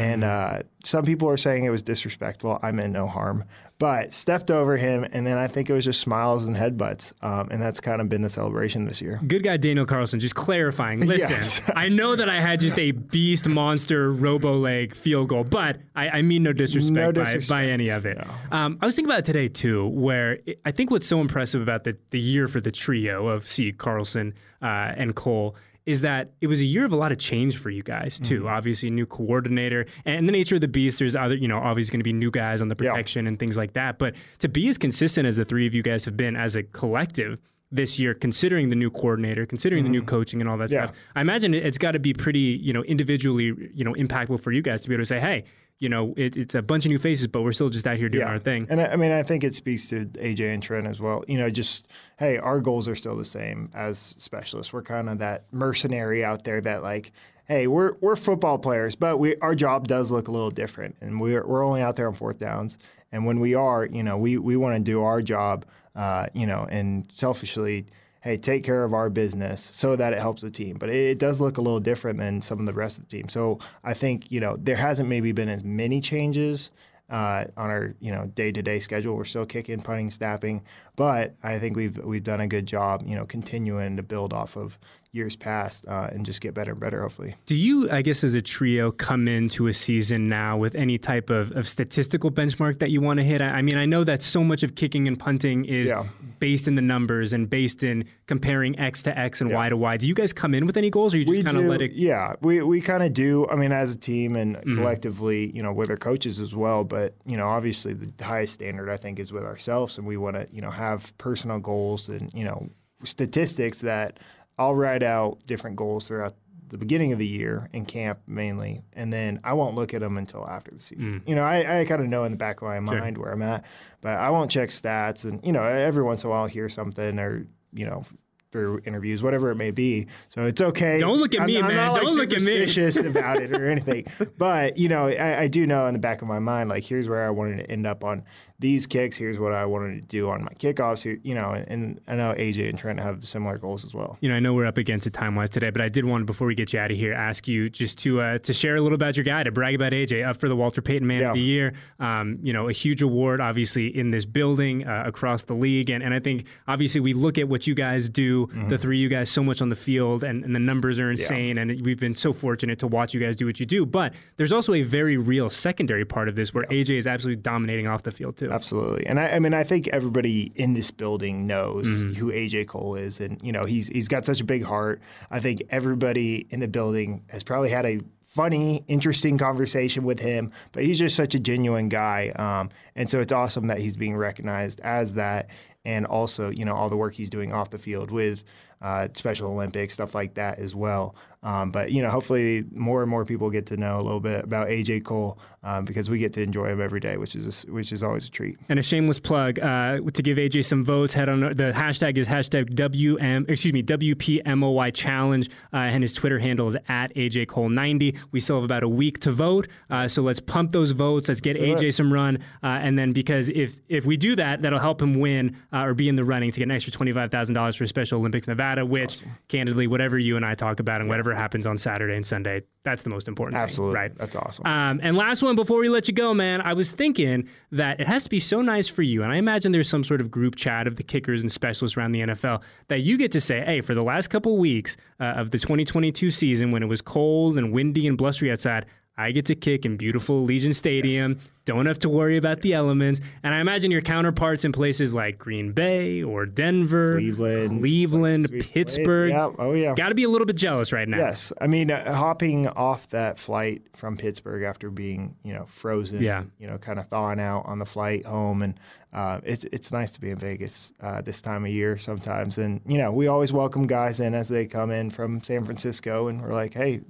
And 0.00 0.24
uh, 0.24 0.62
some 0.84 1.04
people 1.04 1.28
are 1.28 1.36
saying 1.36 1.64
it 1.64 1.70
was 1.70 1.82
disrespectful. 1.82 2.58
I 2.62 2.72
meant 2.72 2.92
no 2.92 3.06
harm. 3.06 3.44
But 3.80 4.12
stepped 4.12 4.50
over 4.50 4.76
him, 4.76 5.06
and 5.10 5.26
then 5.26 5.38
I 5.38 5.46
think 5.48 5.70
it 5.70 5.72
was 5.72 5.86
just 5.86 6.00
smiles 6.00 6.46
and 6.46 6.54
headbutts. 6.54 7.14
Um, 7.22 7.48
and 7.50 7.62
that's 7.62 7.80
kind 7.80 8.02
of 8.02 8.10
been 8.10 8.20
the 8.20 8.28
celebration 8.28 8.84
this 8.84 9.00
year. 9.00 9.18
Good 9.26 9.42
guy 9.42 9.56
Daniel 9.56 9.86
Carlson, 9.86 10.20
just 10.20 10.34
clarifying. 10.34 11.00
Listen, 11.06 11.30
Yes. 11.30 11.62
I 11.74 11.88
know 11.88 12.14
that 12.14 12.28
I 12.28 12.42
had 12.42 12.60
just 12.60 12.78
a 12.78 12.90
beast 12.90 13.48
monster 13.48 14.12
robo 14.12 14.58
leg 14.58 14.94
field 14.94 15.30
goal, 15.30 15.44
but 15.44 15.78
I, 15.96 16.08
I 16.10 16.22
mean 16.22 16.42
no 16.42 16.52
disrespect, 16.52 16.94
No 16.94 17.06
by- 17.10 17.20
disrespect. 17.24 17.48
By, 17.48 17.64
any 17.68 17.88
of 17.88 18.04
it. 18.04 18.18
Um, 18.52 18.78
I 18.82 18.86
was 18.86 18.94
thinking 18.96 19.10
about 19.10 19.20
it 19.20 19.24
today 19.24 19.48
too, 19.48 19.88
where 19.88 20.40
it, 20.44 20.60
I 20.66 20.72
think 20.72 20.90
what's 20.90 21.06
so 21.06 21.20
impressive 21.22 21.62
about 21.62 21.84
the, 21.84 21.96
the 22.10 22.20
year 22.20 22.48
for 22.48 22.60
the 22.60 22.70
trio 22.70 23.28
of 23.28 23.48
C, 23.48 23.72
Carlson, 23.72 24.34
uh, 24.60 24.66
and 24.94 25.14
Cole 25.16 25.56
is 25.90 26.00
that 26.02 26.32
it 26.40 26.46
was 26.46 26.60
a 26.60 26.64
year 26.64 26.84
of 26.84 26.92
a 26.92 26.96
lot 26.96 27.12
of 27.12 27.18
change 27.18 27.56
for 27.58 27.70
you 27.70 27.82
guys 27.82 28.18
too. 28.20 28.40
Mm-hmm. 28.40 28.48
Obviously, 28.48 28.90
new 28.90 29.06
coordinator, 29.06 29.86
and 30.04 30.28
the 30.28 30.32
nature 30.32 30.54
of 30.54 30.60
the 30.60 30.68
beast. 30.68 30.98
There's 30.98 31.16
other, 31.16 31.34
you 31.34 31.48
know, 31.48 31.58
obviously 31.58 31.92
going 31.92 32.00
to 32.00 32.04
be 32.04 32.12
new 32.12 32.30
guys 32.30 32.62
on 32.62 32.68
the 32.68 32.76
Yeah. 32.80 32.90
protection 32.92 33.26
and 33.26 33.38
things 33.38 33.56
like 33.56 33.72
that. 33.74 33.98
But 33.98 34.14
to 34.38 34.48
be 34.48 34.68
as 34.68 34.78
consistent 34.78 35.26
as 35.26 35.36
the 35.36 35.44
three 35.44 35.66
of 35.66 35.74
you 35.74 35.82
guys 35.82 36.04
have 36.04 36.16
been 36.16 36.36
as 36.36 36.56
a 36.56 36.62
collective 36.62 37.38
this 37.72 37.98
year, 38.00 38.14
considering 38.14 38.68
the 38.68 38.74
new 38.76 38.90
coordinator, 38.90 39.46
considering 39.46 39.84
the 39.84 39.90
new 39.90 40.02
coaching 40.02 40.40
and 40.40 40.50
all 40.50 40.56
that 40.58 40.70
Mm-hmm. 40.70 40.74
Yeah. 40.74 40.84
stuff, 40.86 40.96
I 41.14 41.20
imagine 41.20 41.54
it's 41.54 41.78
got 41.78 41.92
to 41.92 41.98
be 42.00 42.12
pretty, 42.12 42.58
you 42.62 42.72
know, 42.72 42.82
individually, 42.84 43.54
you 43.74 43.84
know, 43.84 43.94
impactful 43.94 44.40
for 44.40 44.50
you 44.52 44.60
guys 44.62 44.80
to 44.80 44.88
be 44.88 44.94
able 44.94 45.02
to 45.02 45.06
say, 45.06 45.20
hey, 45.20 45.44
you 45.80 45.88
know, 45.88 46.12
it, 46.16 46.36
it's 46.36 46.54
a 46.54 46.60
bunch 46.60 46.84
of 46.84 46.90
new 46.90 46.98
faces, 46.98 47.26
but 47.26 47.42
we're 47.42 47.54
still 47.54 47.70
just 47.70 47.86
out 47.86 47.96
here 47.96 48.10
doing 48.10 48.26
our 48.28 48.38
thing. 48.38 48.66
And 48.68 48.82
I, 48.82 48.88
I 48.88 48.96
mean, 48.96 49.10
I 49.10 49.22
think 49.22 49.42
it 49.42 49.54
speaks 49.54 49.88
to 49.88 50.04
AJ 50.04 50.52
and 50.52 50.62
Trent 50.62 50.86
as 50.86 51.00
well. 51.00 51.24
You 51.26 51.38
know, 51.38 51.48
just 51.48 51.88
hey, 52.18 52.36
our 52.36 52.60
goals 52.60 52.86
are 52.86 52.94
still 52.94 53.16
the 53.16 53.24
same 53.24 53.70
as 53.74 54.14
specialists. 54.18 54.74
We're 54.74 54.82
kind 54.82 55.08
of 55.08 55.18
that 55.18 55.46
mercenary 55.52 56.22
out 56.22 56.44
there 56.44 56.60
that 56.60 56.82
like, 56.82 57.12
hey, 57.46 57.66
we're 57.66 57.94
we're 58.02 58.14
football 58.14 58.58
players, 58.58 58.94
but 58.94 59.18
we 59.18 59.36
our 59.36 59.54
job 59.54 59.88
does 59.88 60.10
look 60.10 60.28
a 60.28 60.30
little 60.30 60.50
different, 60.50 60.96
and 61.00 61.18
we're 61.18 61.46
we're 61.46 61.64
only 61.64 61.80
out 61.80 61.96
there 61.96 62.08
on 62.08 62.14
fourth 62.14 62.38
downs. 62.38 62.76
And 63.10 63.24
when 63.24 63.40
we 63.40 63.54
are, 63.54 63.86
you 63.86 64.02
know, 64.02 64.18
we 64.18 64.36
we 64.36 64.56
want 64.58 64.76
to 64.76 64.82
do 64.82 65.02
our 65.02 65.22
job, 65.22 65.64
uh, 65.96 66.26
you 66.34 66.46
know, 66.46 66.66
and 66.70 67.10
selfishly. 67.16 67.86
Hey, 68.22 68.36
take 68.36 68.64
care 68.64 68.84
of 68.84 68.92
our 68.92 69.08
business 69.08 69.62
so 69.62 69.96
that 69.96 70.12
it 70.12 70.18
helps 70.18 70.42
the 70.42 70.50
team. 70.50 70.76
But 70.78 70.90
it, 70.90 71.18
does 71.18 71.40
look 71.40 71.56
a 71.56 71.62
little 71.62 71.80
different 71.80 72.18
than 72.18 72.42
some 72.42 72.60
of 72.60 72.66
the 72.66 72.74
rest 72.74 72.98
of 72.98 73.08
the 73.08 73.16
team. 73.16 73.28
So 73.28 73.58
I 73.82 73.94
think 73.94 74.30
you 74.30 74.40
know 74.40 74.56
there 74.58 74.76
hasn't 74.76 75.08
maybe 75.08 75.32
been 75.32 75.48
as 75.48 75.64
many 75.64 76.00
changes 76.00 76.70
uh, 77.08 77.44
on 77.56 77.70
our 77.70 77.94
you 78.00 78.12
know 78.12 78.26
day 78.26 78.52
to 78.52 78.62
day 78.62 78.78
schedule. 78.78 79.16
We're 79.16 79.24
still 79.24 79.46
kicking, 79.46 79.80
punting, 79.80 80.10
snapping, 80.10 80.62
but 81.00 81.34
I 81.42 81.58
think 81.58 81.76
we've 81.78 81.96
we've 82.04 82.22
done 82.22 82.42
a 82.42 82.46
good 82.46 82.66
job, 82.66 83.02
you 83.06 83.16
know, 83.16 83.24
continuing 83.24 83.96
to 83.96 84.02
build 84.02 84.34
off 84.34 84.54
of 84.54 84.78
years 85.12 85.34
past 85.34 85.84
uh, 85.88 86.08
and 86.12 86.24
just 86.24 86.40
get 86.40 86.52
better 86.54 86.70
and 86.72 86.78
better. 86.80 87.00
Hopefully, 87.02 87.34
Do 87.46 87.56
you, 87.56 87.90
I 87.90 88.00
guess, 88.02 88.22
as 88.22 88.34
a 88.34 88.42
trio, 88.42 88.92
come 88.92 89.26
into 89.26 89.66
a 89.66 89.74
season 89.74 90.28
now 90.28 90.56
with 90.56 90.76
any 90.76 90.98
type 90.98 91.30
of, 91.30 91.50
of 91.56 91.66
statistical 91.66 92.30
benchmark 92.30 92.78
that 92.78 92.90
you 92.90 93.00
want 93.00 93.16
to 93.18 93.24
hit? 93.24 93.40
I, 93.40 93.46
I 93.58 93.62
mean, 93.62 93.76
I 93.76 93.86
know 93.86 94.04
that 94.04 94.22
so 94.22 94.44
much 94.44 94.62
of 94.62 94.76
kicking 94.76 95.08
and 95.08 95.18
punting 95.18 95.64
is 95.64 95.88
Yeah. 95.88 96.04
based 96.38 96.68
in 96.68 96.76
the 96.76 96.82
numbers 96.82 97.32
and 97.32 97.50
based 97.50 97.82
in 97.82 98.04
comparing 98.26 98.78
X 98.78 99.02
to 99.04 99.18
X 99.18 99.40
and 99.40 99.50
Y 99.52 99.68
to 99.70 99.76
Y. 99.76 99.96
Do 99.96 100.06
you 100.06 100.14
guys 100.14 100.32
come 100.32 100.54
in 100.54 100.64
with 100.66 100.76
any 100.76 100.90
goals, 100.90 101.12
or 101.14 101.18
you 101.18 101.24
just 101.24 101.44
kind 101.44 101.56
of 101.56 101.64
let 101.64 101.80
it? 101.82 101.92
yeah, 101.92 102.34
we 102.42 102.62
we 102.62 102.80
kind 102.80 103.02
of 103.02 103.12
do. 103.12 103.48
I 103.48 103.56
mean, 103.56 103.72
as 103.72 103.88
a 103.94 103.98
team 103.98 104.36
and 104.36 104.50
Mm-hmm. 104.56 104.74
collectively, 104.76 105.50
you 105.56 105.62
know, 105.64 105.72
with 105.72 105.90
our 105.90 105.96
coaches 106.10 106.38
as 106.46 106.54
well. 106.54 106.84
But 106.84 107.14
you 107.26 107.36
know, 107.38 107.48
obviously, 107.48 107.94
the 107.94 108.24
highest 108.24 108.54
standard 108.54 108.88
I 108.90 108.96
think 108.96 109.18
is 109.18 109.32
with 109.32 109.44
ourselves, 109.52 109.98
and 109.98 110.06
we 110.06 110.16
want 110.24 110.36
to 110.36 110.46
you 110.52 110.60
know 110.64 110.70
have 110.70 110.89
personal 111.18 111.58
goals 111.58 112.08
and 112.08 112.30
you 112.34 112.44
know 112.44 112.68
statistics 113.04 113.80
that 113.80 114.18
I'll 114.58 114.74
write 114.74 115.02
out 115.02 115.38
different 115.46 115.76
goals 115.76 116.06
throughout 116.06 116.34
the 116.68 116.78
beginning 116.78 117.12
of 117.12 117.18
the 117.18 117.26
year 117.26 117.68
in 117.72 117.84
camp 117.84 118.20
mainly, 118.28 118.82
and 118.92 119.12
then 119.12 119.40
I 119.42 119.54
won't 119.54 119.74
look 119.74 119.92
at 119.92 120.00
them 120.00 120.16
until 120.16 120.46
after 120.46 120.70
the 120.70 120.76
Mm. 120.76 120.80
season. 120.80 121.22
You 121.26 121.34
know, 121.34 121.42
I, 121.42 121.80
I 121.80 121.84
kind 121.84 122.00
of 122.00 122.06
know 122.08 122.22
in 122.24 122.30
the 122.30 122.38
back 122.38 122.58
of 122.62 122.68
my 122.68 122.78
mind 122.78 123.18
where 123.18 123.32
I'm 123.32 123.42
at, 123.42 123.64
but 124.02 124.10
I 124.18 124.30
won't 124.30 124.50
check 124.52 124.68
stats. 124.68 125.24
And 125.24 125.40
you 125.44 125.50
know, 125.52 125.64
every 125.64 126.02
once 126.04 126.22
in 126.22 126.28
a 126.28 126.30
while, 126.30 126.42
I'll 126.42 126.46
hear 126.48 126.68
something 126.68 127.18
or 127.18 127.46
you 127.72 127.86
know. 127.86 128.04
Through 128.52 128.80
interviews, 128.84 129.22
whatever 129.22 129.52
it 129.52 129.54
may 129.54 129.70
be, 129.70 130.08
so 130.28 130.44
it's 130.44 130.60
okay. 130.60 130.98
Don't 130.98 131.20
look 131.20 131.34
at 131.34 131.42
I'm- 131.42 131.46
me, 131.46 131.58
I'm 131.58 131.68
man. 131.68 131.76
not, 131.76 131.92
like, 131.92 132.02
Don't 132.02 132.16
look 132.16 132.32
at 132.32 132.40
me. 132.42 132.66
superstitious 132.66 132.96
about 133.06 133.40
it 133.40 133.52
or 133.52 133.70
anything. 133.70 134.06
But 134.38 134.76
you 134.76 134.88
know, 134.88 135.06
I, 135.06 135.42
I 135.42 135.46
do 135.46 135.68
know 135.68 135.86
in 135.86 135.92
the 135.92 136.00
back 136.00 136.20
of 136.20 136.26
my 136.26 136.40
mind, 136.40 136.68
like 136.68 136.82
here's 136.82 137.08
where 137.08 137.24
I 137.24 137.30
wanted 137.30 137.58
to 137.58 137.70
end 137.70 137.86
up 137.86 138.02
on 138.02 138.24
these 138.60 138.86
kicks. 138.86 139.16
Here's 139.16 139.38
what 139.38 139.52
I 139.52 139.64
wanted 139.66 139.94
to 139.96 140.00
do 140.02 140.28
on 140.28 140.44
my 140.44 140.52
kickoffs. 140.52 141.02
Here, 141.02 141.18
you 141.22 141.34
know, 141.34 141.52
and 141.66 142.00
I 142.06 142.14
know 142.14 142.34
AJ 142.36 142.68
and 142.68 142.78
Trent 142.78 143.00
have 143.00 143.26
similar 143.26 143.58
goals 143.58 143.84
as 143.84 143.94
well. 143.94 144.18
You 144.20 144.28
know, 144.28 144.34
I 144.36 144.40
know 144.40 144.54
we're 144.54 144.66
up 144.66 144.76
against 144.78 145.06
it 145.06 145.12
time 145.14 145.34
wise 145.34 145.50
today, 145.50 145.70
but 145.70 145.80
I 145.80 145.88
did 145.88 146.04
want 146.04 146.26
before 146.26 146.46
we 146.46 146.54
get 146.54 146.72
you 146.72 146.78
out 146.78 146.90
of 146.90 146.96
here, 146.96 147.12
ask 147.14 147.48
you 147.48 147.70
just 147.70 147.98
to 147.98 148.20
uh, 148.20 148.38
to 148.38 148.52
share 148.52 148.76
a 148.76 148.80
little 148.80 148.94
about 148.96 149.16
your 149.16 149.24
guy, 149.24 149.42
to 149.42 149.50
brag 149.50 149.74
about 149.74 149.92
AJ, 149.92 150.26
up 150.28 150.38
for 150.38 150.48
the 150.48 150.56
Walter 150.56 150.82
Payton 150.82 151.06
Man 151.06 151.20
Yeah. 151.22 151.28
of 151.30 151.34
the 151.34 151.40
Year. 151.40 151.72
Um, 151.98 152.38
you 152.42 152.52
know, 152.52 152.68
a 152.68 152.72
huge 152.72 153.02
award, 153.02 153.40
obviously, 153.40 153.86
in 153.96 154.10
this 154.10 154.24
building 154.24 154.86
uh, 154.86 155.04
across 155.06 155.44
the 155.44 155.54
league, 155.54 155.90
and 155.90 156.02
and 156.04 156.12
I 156.14 156.20
think 156.20 156.46
obviously 156.68 157.00
we 157.00 157.12
look 157.14 157.38
at 157.38 157.48
what 157.48 157.66
you 157.66 157.74
guys 157.74 158.08
do, 158.08 158.46
Mm-hmm. 158.46 158.68
the 158.68 158.78
three 158.78 158.98
of 158.98 159.00
you 159.02 159.08
guys, 159.08 159.30
so 159.30 159.42
much 159.42 159.62
on 159.62 159.68
the 159.70 159.76
field, 159.76 160.22
and, 160.24 160.44
and 160.44 160.54
the 160.54 160.60
numbers 160.60 160.98
are 161.00 161.10
insane, 161.10 161.56
and 161.58 161.80
we've 161.84 161.98
been 162.00 162.14
so 162.14 162.32
fortunate 162.32 162.78
to 162.80 162.86
watch 162.86 163.14
you 163.14 163.20
guys 163.20 163.36
do 163.36 163.46
what 163.46 163.58
you 163.58 163.66
do. 163.66 163.86
But 163.86 164.12
there's 164.36 164.52
also 164.52 164.74
a 164.74 164.82
very 164.82 165.16
real 165.16 165.48
secondary 165.50 166.04
part 166.04 166.28
of 166.28 166.34
this 166.36 166.52
where 166.52 166.64
AJ 166.64 166.98
is 166.98 167.06
absolutely 167.06 167.40
dominating 167.42 167.86
off 167.86 168.02
the 168.02 168.10
field 168.12 168.36
too. 168.36 168.49
Absolutely, 168.50 169.06
and 169.06 169.18
I, 169.20 169.28
I 169.28 169.38
mean, 169.38 169.54
I 169.54 169.64
think 169.64 169.88
everybody 169.88 170.52
in 170.54 170.74
this 170.74 170.90
building 170.90 171.46
knows 171.46 171.86
Mm-hmm. 171.86 172.12
who 172.14 172.30
AJ 172.32 172.68
Cole 172.68 172.94
is, 172.96 173.20
and 173.20 173.40
you 173.42 173.52
know, 173.52 173.64
he's 173.64 173.88
he's 173.88 174.08
got 174.08 174.24
such 174.24 174.40
a 174.40 174.44
big 174.44 174.64
heart. 174.64 175.00
I 175.30 175.40
think 175.40 175.62
everybody 175.70 176.46
in 176.50 176.60
the 176.60 176.68
building 176.68 177.24
has 177.28 177.42
probably 177.42 177.70
had 177.70 177.86
a 177.86 178.00
funny, 178.28 178.84
interesting 178.86 179.36
conversation 179.38 180.04
with 180.04 180.20
him, 180.20 180.52
but 180.70 180.84
he's 180.84 180.98
just 181.00 181.16
such 181.16 181.34
a 181.34 181.40
genuine 181.40 181.88
guy, 181.88 182.28
um, 182.36 182.70
and 182.94 183.10
so 183.10 183.20
it's 183.20 183.32
awesome 183.32 183.66
that 183.66 183.78
he's 183.78 183.96
being 183.96 184.16
recognized 184.16 184.78
as 184.80 185.14
that, 185.14 185.48
and 185.84 186.06
also, 186.06 186.50
you 186.50 186.64
know, 186.64 186.74
all 186.74 186.88
the 186.88 186.96
work 186.96 187.14
he's 187.14 187.30
doing 187.30 187.52
off 187.52 187.70
the 187.70 187.78
field 187.78 188.10
with. 188.10 188.44
uh, 188.82 189.08
Special 189.12 189.50
Olympics, 189.50 189.92
stuff 189.92 190.14
like 190.14 190.34
that 190.34 190.58
as 190.58 190.74
well. 190.74 191.14
Um, 191.42 191.70
but 191.70 191.92
you 191.92 192.02
know, 192.02 192.10
hopefully, 192.10 192.64
more 192.72 193.02
and 193.02 193.10
more 193.10 193.24
people 193.24 193.50
get 193.50 193.66
to 193.66 193.76
know 193.76 193.98
a 193.98 194.02
little 194.02 194.20
bit 194.20 194.44
about 194.44 194.68
AJ 194.68 195.04
Cole 195.04 195.38
um, 195.62 195.84
because 195.86 196.08
we 196.10 196.18
get 196.18 196.32
to 196.34 196.42
enjoy 196.42 196.66
him 196.66 196.80
every 196.82 197.00
day, 197.00 197.16
which 197.18 197.34
is 197.34 197.64
a, 197.64 197.70
which 197.72 197.92
is 197.92 198.02
always 198.02 198.26
a 198.26 198.30
treat. 198.30 198.56
And 198.68 198.78
a 198.78 198.82
shameless 198.82 199.18
plug 199.18 199.58
uh, 199.58 200.00
to 200.00 200.22
give 200.22 200.36
AJ 200.38 200.64
some 200.66 200.84
votes. 200.84 201.14
Head 201.14 201.28
on 201.30 201.40
the 201.40 201.72
hashtag 201.74 202.16
is 202.18 202.26
hashtag 202.28 202.74
WM 202.74 203.46
excuse 203.48 203.72
me 203.72 203.82
WPMOY 203.82 204.92
challenge, 204.94 205.48
uh, 205.72 205.76
and 205.78 206.02
his 206.02 206.12
Twitter 206.12 206.38
handle 206.38 206.68
is 206.68 206.76
at 206.88 207.14
AJ 207.14 207.48
Cole 207.48 207.68
ninety. 207.68 208.16
We 208.32 208.40
still 208.40 208.56
have 208.56 208.64
about 208.64 208.82
a 208.82 208.88
week 208.88 209.20
to 209.20 209.32
vote, 209.32 209.68
uh, 209.90 210.08
so 210.08 210.22
let's 210.22 210.40
pump 210.40 210.72
those 210.72 210.90
votes. 210.92 211.28
Let's 211.28 211.40
get 211.40 211.56
sure. 211.56 211.64
AJ 211.64 211.94
some 211.94 212.12
run, 212.12 212.38
uh, 212.62 212.66
and 212.66 212.98
then 212.98 213.12
because 213.12 213.48
if 213.48 213.76
if 213.88 214.04
we 214.04 214.16
do 214.18 214.36
that, 214.36 214.62
that'll 214.62 214.78
help 214.78 215.00
him 215.00 215.20
win 215.20 215.56
uh, 215.72 215.84
or 215.84 215.94
be 215.94 216.08
in 216.08 216.16
the 216.16 216.24
running 216.24 216.50
to 216.50 216.58
get 216.58 216.64
an 216.64 216.70
extra 216.70 216.92
twenty 216.92 217.12
five 217.12 217.30
thousand 217.30 217.54
dollars 217.54 217.76
for 217.76 217.86
Special 217.86 218.18
Olympics 218.18 218.48
Nevada. 218.48 218.84
Which, 218.84 219.16
awesome. 219.16 219.36
candidly, 219.48 219.86
whatever 219.86 220.18
you 220.18 220.36
and 220.36 220.44
I 220.44 220.54
talk 220.54 220.80
about 220.80 221.00
and 221.00 221.08
yeah. 221.08 221.12
whatever 221.12 221.34
happens 221.34 221.66
on 221.66 221.78
Saturday 221.78 222.16
and 222.16 222.26
Sunday, 222.26 222.62
that's 222.84 223.02
the 223.02 223.10
most 223.10 223.28
important. 223.28 223.56
Absolutely, 223.56 223.94
thing, 223.94 224.02
right? 224.02 224.18
That's 224.18 224.36
awesome. 224.36 224.66
Um, 224.66 225.00
and 225.02 225.16
last 225.16 225.42
one 225.42 225.56
before 225.56 225.80
we 225.80 225.88
let 225.88 226.08
you 226.08 226.14
go, 226.14 226.34
man. 226.34 226.60
I 226.60 226.72
was 226.72 226.92
thinking 226.92 227.48
that 227.72 228.00
it 228.00 228.06
has 228.06 228.24
to 228.24 228.30
be 228.30 228.40
so 228.40 228.62
nice 228.62 228.88
for 228.88 229.02
you, 229.02 229.22
and 229.22 229.32
I 229.32 229.36
imagine 229.36 229.72
there's 229.72 229.88
some 229.88 230.04
sort 230.04 230.20
of 230.20 230.30
group 230.30 230.56
chat 230.56 230.86
of 230.86 230.96
the 230.96 231.02
kickers 231.02 231.42
and 231.42 231.50
specialists 231.50 231.96
around 231.96 232.12
the 232.12 232.20
NFL 232.20 232.62
that 232.88 233.00
you 233.00 233.16
get 233.16 233.32
to 233.32 233.40
say, 233.40 233.60
"Hey, 233.64 233.80
for 233.80 233.94
the 233.94 234.02
last 234.02 234.28
couple 234.28 234.56
weeks 234.56 234.96
uh, 235.20 235.24
of 235.24 235.50
the 235.50 235.58
2022 235.58 236.30
season, 236.30 236.70
when 236.70 236.82
it 236.82 236.86
was 236.86 237.00
cold 237.00 237.58
and 237.58 237.72
windy 237.72 238.06
and 238.06 238.16
blustery 238.16 238.50
outside." 238.50 238.86
I 239.20 239.32
get 239.32 239.46
to 239.46 239.54
kick 239.54 239.84
in 239.84 239.96
beautiful 239.96 240.46
Allegiant 240.46 240.74
Stadium. 240.74 241.32
Yes. 241.32 241.40
Don't 241.66 241.86
have 241.86 241.98
to 242.00 242.08
worry 242.08 242.36
about 242.36 242.62
the 242.62 242.72
elements. 242.72 243.20
And 243.42 243.54
I 243.54 243.60
imagine 243.60 243.90
your 243.90 244.00
counterparts 244.00 244.64
in 244.64 244.72
places 244.72 245.14
like 245.14 245.38
Green 245.38 245.72
Bay 245.72 246.22
or 246.22 246.46
Denver, 246.46 247.16
Cleveland, 247.16 247.80
Cleveland, 247.80 248.48
Pittsburgh. 248.72 249.30
Yeah. 249.30 249.50
Oh, 249.58 249.72
yeah. 249.72 249.94
Got 249.94 250.08
to 250.08 250.14
be 250.14 250.24
a 250.24 250.28
little 250.28 250.46
bit 250.46 250.56
jealous 250.56 250.90
right 250.90 251.06
now. 251.06 251.18
Yes. 251.18 251.52
I 251.60 251.66
mean, 251.66 251.90
uh, 251.90 252.12
hopping 252.12 252.66
off 252.66 253.10
that 253.10 253.38
flight 253.38 253.82
from 253.94 254.16
Pittsburgh 254.16 254.64
after 254.64 254.90
being, 254.90 255.36
you 255.44 255.52
know, 255.52 255.66
frozen, 255.66 256.22
yeah. 256.22 256.44
you 256.58 256.66
know, 256.66 256.78
kind 256.78 256.98
of 256.98 257.06
thawing 257.08 257.38
out 257.40 257.66
on 257.66 257.78
the 257.78 257.86
flight 257.86 258.24
home. 258.24 258.62
And 258.62 258.80
uh, 259.12 259.40
it's, 259.44 259.64
it's 259.64 259.92
nice 259.92 260.12
to 260.12 260.20
be 260.20 260.30
in 260.30 260.38
Vegas 260.38 260.92
uh, 261.02 261.20
this 261.20 261.42
time 261.42 261.64
of 261.66 261.70
year 261.70 261.98
sometimes. 261.98 262.56
And, 262.58 262.80
you 262.86 262.98
know, 262.98 263.12
we 263.12 263.28
always 263.28 263.52
welcome 263.52 263.86
guys 263.86 264.18
in 264.18 264.34
as 264.34 264.48
they 264.48 264.66
come 264.66 264.90
in 264.90 265.10
from 265.10 265.42
San 265.42 265.66
Francisco. 265.66 266.28
And 266.28 266.42
we're 266.42 266.54
like, 266.54 266.72
hey, 266.72 267.02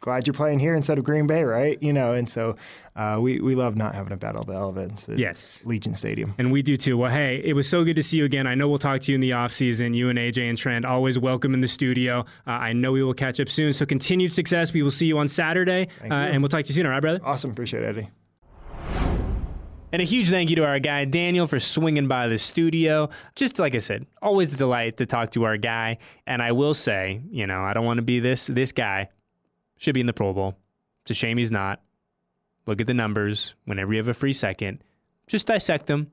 glad 0.00 0.26
you're 0.26 0.34
playing 0.34 0.58
here 0.58 0.74
instead 0.74 0.98
of 0.98 1.04
Green 1.04 1.26
Bay, 1.26 1.44
right? 1.44 1.80
You 1.82 1.92
know, 1.92 2.12
and 2.12 2.28
so 2.28 2.56
uh, 2.96 3.18
we 3.20 3.40
we 3.40 3.54
love 3.54 3.76
not 3.76 3.94
having 3.94 4.12
a 4.12 4.16
battle 4.16 4.40
of 4.40 4.46
the 4.46 4.54
elements 4.54 5.08
at 5.08 5.18
yes. 5.18 5.62
Allegiant 5.64 5.96
Stadium. 5.96 6.34
And 6.38 6.50
we 6.52 6.62
do 6.62 6.76
too. 6.76 6.96
Well, 6.96 7.10
hey, 7.10 7.40
it 7.44 7.54
was 7.54 7.68
so 7.68 7.84
good 7.84 7.96
to 7.96 8.02
see 8.02 8.18
you 8.18 8.24
again. 8.24 8.46
I 8.46 8.54
know 8.54 8.68
we'll 8.68 8.78
talk 8.78 9.00
to 9.02 9.12
you 9.12 9.14
in 9.14 9.20
the 9.20 9.32
off 9.32 9.52
season. 9.52 9.94
You 9.94 10.08
and 10.08 10.18
AJ 10.18 10.48
and 10.48 10.58
Trent 10.58 10.84
always 10.84 11.18
welcome 11.18 11.54
in 11.54 11.60
the 11.60 11.68
studio. 11.68 12.24
Uh, 12.46 12.50
I 12.50 12.72
know 12.72 12.92
we 12.92 13.02
will 13.02 13.14
catch 13.14 13.40
up 13.40 13.48
soon. 13.48 13.72
So 13.72 13.86
continued 13.86 14.32
success. 14.32 14.72
We 14.72 14.82
will 14.82 14.90
see 14.90 15.06
you 15.06 15.18
on 15.18 15.28
Saturday, 15.28 15.88
uh, 16.02 16.14
and 16.14 16.42
we'll 16.42 16.48
talk 16.48 16.64
to 16.64 16.68
you 16.68 16.74
soon. 16.74 16.86
All 16.86 16.92
right, 16.92 17.00
brother. 17.00 17.20
Awesome. 17.24 17.50
Appreciate 17.50 17.82
it, 17.82 17.86
Eddie. 17.86 18.08
And 19.90 20.02
a 20.02 20.04
huge 20.04 20.28
thank 20.28 20.50
you 20.50 20.56
to 20.56 20.66
our 20.66 20.78
guy 20.78 21.06
Daniel 21.06 21.46
for 21.46 21.58
swinging 21.58 22.08
by 22.08 22.28
the 22.28 22.36
studio. 22.36 23.08
Just 23.36 23.58
like 23.58 23.74
I 23.74 23.78
said, 23.78 24.04
always 24.20 24.52
a 24.52 24.56
delight 24.56 24.98
to 24.98 25.06
talk 25.06 25.30
to 25.30 25.44
our 25.44 25.56
guy. 25.56 25.96
And 26.26 26.42
I 26.42 26.52
will 26.52 26.74
say, 26.74 27.22
you 27.30 27.46
know, 27.46 27.62
I 27.62 27.72
don't 27.72 27.86
want 27.86 27.96
to 27.96 28.02
be 28.02 28.20
this 28.20 28.48
this 28.48 28.72
guy, 28.72 29.08
should 29.78 29.94
be 29.94 30.00
in 30.00 30.06
the 30.06 30.12
Pro 30.12 30.32
Bowl. 30.32 30.56
It's 31.02 31.12
a 31.12 31.14
shame 31.14 31.38
he's 31.38 31.50
not. 31.50 31.80
Look 32.66 32.80
at 32.80 32.86
the 32.86 32.94
numbers 32.94 33.54
whenever 33.64 33.92
you 33.92 33.98
have 33.98 34.08
a 34.08 34.14
free 34.14 34.34
second. 34.34 34.84
Just 35.26 35.46
dissect 35.46 35.86
them, 35.86 36.10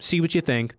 see 0.00 0.20
what 0.20 0.34
you 0.34 0.40
think. 0.40 0.74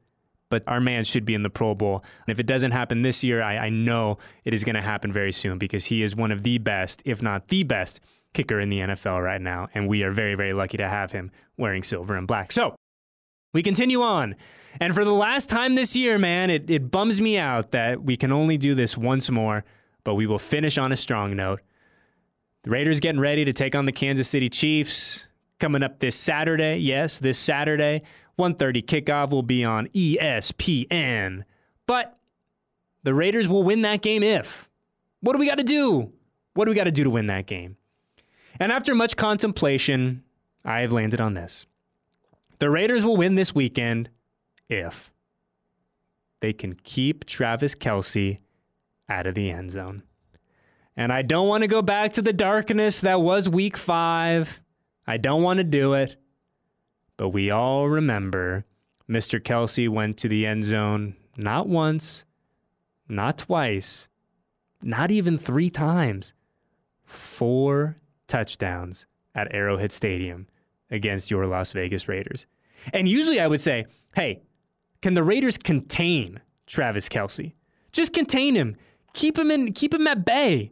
But 0.50 0.64
our 0.68 0.80
man 0.80 1.04
should 1.04 1.26
be 1.26 1.34
in 1.34 1.42
the 1.42 1.50
Pro 1.50 1.74
Bowl. 1.74 2.04
And 2.28 2.32
if 2.32 2.40
it 2.40 2.46
doesn't 2.46 2.72
happen 2.72 3.02
this 3.02 3.24
year, 3.24 3.42
I, 3.42 3.58
I 3.58 3.70
know 3.70 4.20
it 4.44 4.54
is 4.54 4.64
going 4.64 4.76
to 4.76 4.82
happen 4.82 5.12
very 5.12 5.32
soon 5.32 5.58
because 5.58 5.86
he 5.86 6.04
is 6.04 6.16
one 6.16 6.32
of 6.32 6.44
the 6.44 6.60
best, 6.60 7.02
if 7.06 7.24
not 7.24 7.48
the 7.48 7.64
best, 7.64 8.00
kicker 8.34 8.60
in 8.60 8.70
the 8.70 8.80
NFL 8.80 9.24
right 9.24 9.42
now. 9.42 9.68
And 9.74 9.88
we 9.88 10.04
are 10.04 10.12
very, 10.12 10.36
very 10.36 10.54
lucky 10.54 10.78
to 10.78 10.88
have 10.88 11.12
him 11.12 11.32
wearing 11.58 11.82
silver 11.82 12.16
and 12.16 12.28
black. 12.28 12.52
So 12.52 12.76
we 13.54 13.64
continue 13.64 14.02
on. 14.02 14.36
And 14.80 14.94
for 14.94 15.06
the 15.06 15.14
last 15.14 15.50
time 15.50 15.76
this 15.76 15.96
year, 15.96 16.18
man, 16.18 16.50
it, 16.50 16.70
it 16.70 16.92
bums 16.92 17.22
me 17.22 17.38
out 17.38 17.72
that 17.72 18.04
we 18.04 18.18
can 18.18 18.32
only 18.32 18.58
do 18.58 18.76
this 18.76 18.98
once 18.98 19.30
more, 19.30 19.64
but 20.04 20.16
we 20.16 20.28
will 20.28 20.40
finish 20.40 20.78
on 20.78 20.92
a 20.92 20.96
strong 20.96 21.36
note. 21.36 21.62
The 22.63 22.69
Raiders 22.69 23.02
getting 23.02 23.19
ready 23.19 23.43
to 23.43 23.52
take 23.52 23.76
on 23.76 23.86
the 23.86 23.91
Kansas 23.91 24.28
City 24.28 24.47
Chiefs 24.47 25.28
coming 25.60 25.84
up 25.84 25.99
this 25.99 26.15
Saturday. 26.15 26.78
Yes, 26.78 27.19
this 27.19 27.38
Saturday. 27.38 28.04
1:30 28.39 28.82
kickoff 28.82 29.32
will 29.32 29.43
be 29.43 29.65
on 29.65 29.88
ESPN. 29.89 31.43
But 31.86 32.17
the 33.04 33.13
Raiders 33.13 33.49
will 33.49 33.63
win 33.63 33.82
that 33.82 34.02
game 34.02 34.23
if. 34.23 34.69
What 35.19 35.34
do 35.34 35.39
we 35.39 35.47
got 35.47 35.58
to 35.58 35.63
do? 35.63 36.13
What 36.54 36.65
do 36.65 36.69
we 36.69 36.76
got 36.76 36.86
to 36.86 36.91
do 36.91 37.04
to 37.04 37.10
win 37.10 37.28
that 37.28 37.47
game? 37.47 37.76
And 38.60 38.71
after 38.71 38.95
much 38.95 39.17
contemplation, 39.17 40.23
I 40.63 40.82
have 40.82 40.93
landed 40.93 41.19
on 41.19 41.34
this. 41.34 41.65
The 42.60 42.69
Raiders 42.69 43.04
will 43.04 43.17
win 43.17 43.36
this 43.36 43.54
weekend 43.54 44.10
if 44.69 45.12
they 46.39 46.54
can 46.54 46.76
keep 46.76 47.26
Travis 47.26 47.76
Kelce 47.76 48.39
out 49.10 49.28
of 49.28 49.36
the 49.36 49.49
end 49.49 49.71
zone. 49.71 50.04
And 50.95 51.12
I 51.12 51.21
don't 51.21 51.47
want 51.47 51.62
to 51.62 51.67
go 51.67 51.82
back 51.82 52.13
to 52.13 52.21
the 52.21 52.34
darkness 52.34 53.01
that 53.01 53.21
was 53.21 53.49
week 53.49 53.77
five. 53.77 54.62
I 55.08 55.17
don't 55.17 55.41
want 55.41 55.58
to 55.58 55.63
do 55.63 55.93
it. 55.93 56.15
But 57.17 57.29
we 57.29 57.51
all 57.51 57.89
remember 57.89 58.65
Mr. 59.10 59.39
Kelce 59.39 59.89
went 59.89 60.17
to 60.17 60.27
the 60.27 60.45
end 60.45 60.63
zone 60.63 61.15
not 61.36 61.67
once, 61.67 62.25
not 63.08 63.38
twice, 63.38 64.08
not 64.82 65.12
even 65.12 65.38
three 65.38 65.69
times, 65.69 66.34
four 67.06 67.97
touchdowns 68.27 69.06
at 69.36 69.53
Arrowhead 69.53 69.91
Stadium 69.91 70.47
against 70.91 71.32
your 71.32 71.47
Las 71.47 71.71
Vegas 71.71 72.08
Raiders. 72.08 72.45
And 72.93 73.08
usually 73.08 73.39
I 73.39 73.47
would 73.47 73.62
say, 73.62 73.86
hey, 74.15 74.41
can 75.01 75.13
the 75.13 75.23
Raiders 75.23 75.58
contain 75.58 76.39
Travis 76.67 77.10
Kelce? 77.10 77.53
Just 77.91 78.13
contain 78.13 78.56
him. 78.56 78.75
Keep 79.13 79.38
him 79.38 79.51
in 79.51 79.73
keep 79.73 79.93
him 79.93 80.08
at 80.08 80.25
bay. 80.25 80.71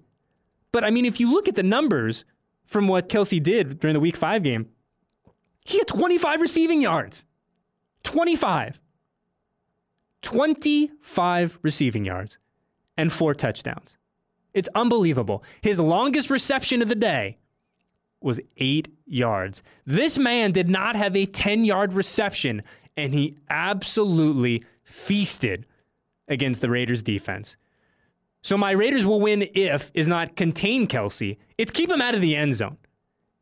But 0.72 0.84
I 0.84 0.90
mean, 0.90 1.06
if 1.06 1.20
you 1.20 1.32
look 1.32 1.48
at 1.48 1.56
the 1.56 1.64
numbers 1.64 2.26
from 2.66 2.88
what 2.88 3.10
Kelce 3.10 3.42
did 3.42 3.80
during 3.80 3.94
the 3.94 4.00
week 4.00 4.16
five 4.16 4.44
game, 4.44 4.70
he 5.66 5.78
had 5.78 5.88
25 5.88 6.42
receiving 6.42 6.82
yards. 6.82 7.26
25. 8.04 8.80
25 10.22 11.60
receiving 11.62 12.06
yards 12.06 12.38
and 12.98 13.12
four 13.12 13.34
touchdowns. 13.34 13.98
It's 14.54 14.70
unbelievable. 14.76 15.44
His 15.62 15.80
longest 15.80 16.30
reception 16.30 16.82
of 16.82 16.90
the 16.90 16.96
day 16.96 17.38
was 18.22 18.40
eight 18.58 18.90
yards. 19.08 19.64
This 19.86 20.18
man 20.18 20.52
did 20.52 20.70
not 20.70 20.96
have 20.96 21.16
a 21.16 21.26
10 21.26 21.66
yard 21.66 21.94
reception, 21.94 22.62
and 22.96 23.14
he 23.14 23.38
absolutely 23.50 24.64
feasted 24.84 25.66
against 26.28 26.62
the 26.62 26.70
Raiders 26.70 27.02
defense. 27.02 27.56
So 28.42 28.58
my 28.58 28.72
Raiders 28.72 29.06
will 29.06 29.20
win 29.20 29.48
if 29.54 29.92
is 29.94 30.08
not 30.08 30.36
contain 30.36 30.88
Kelce. 30.88 31.38
It's 31.58 31.72
keep 31.72 31.90
him 31.90 32.02
out 32.02 32.16
of 32.16 32.22
the 32.22 32.36
end 32.36 32.56
zone. 32.56 32.78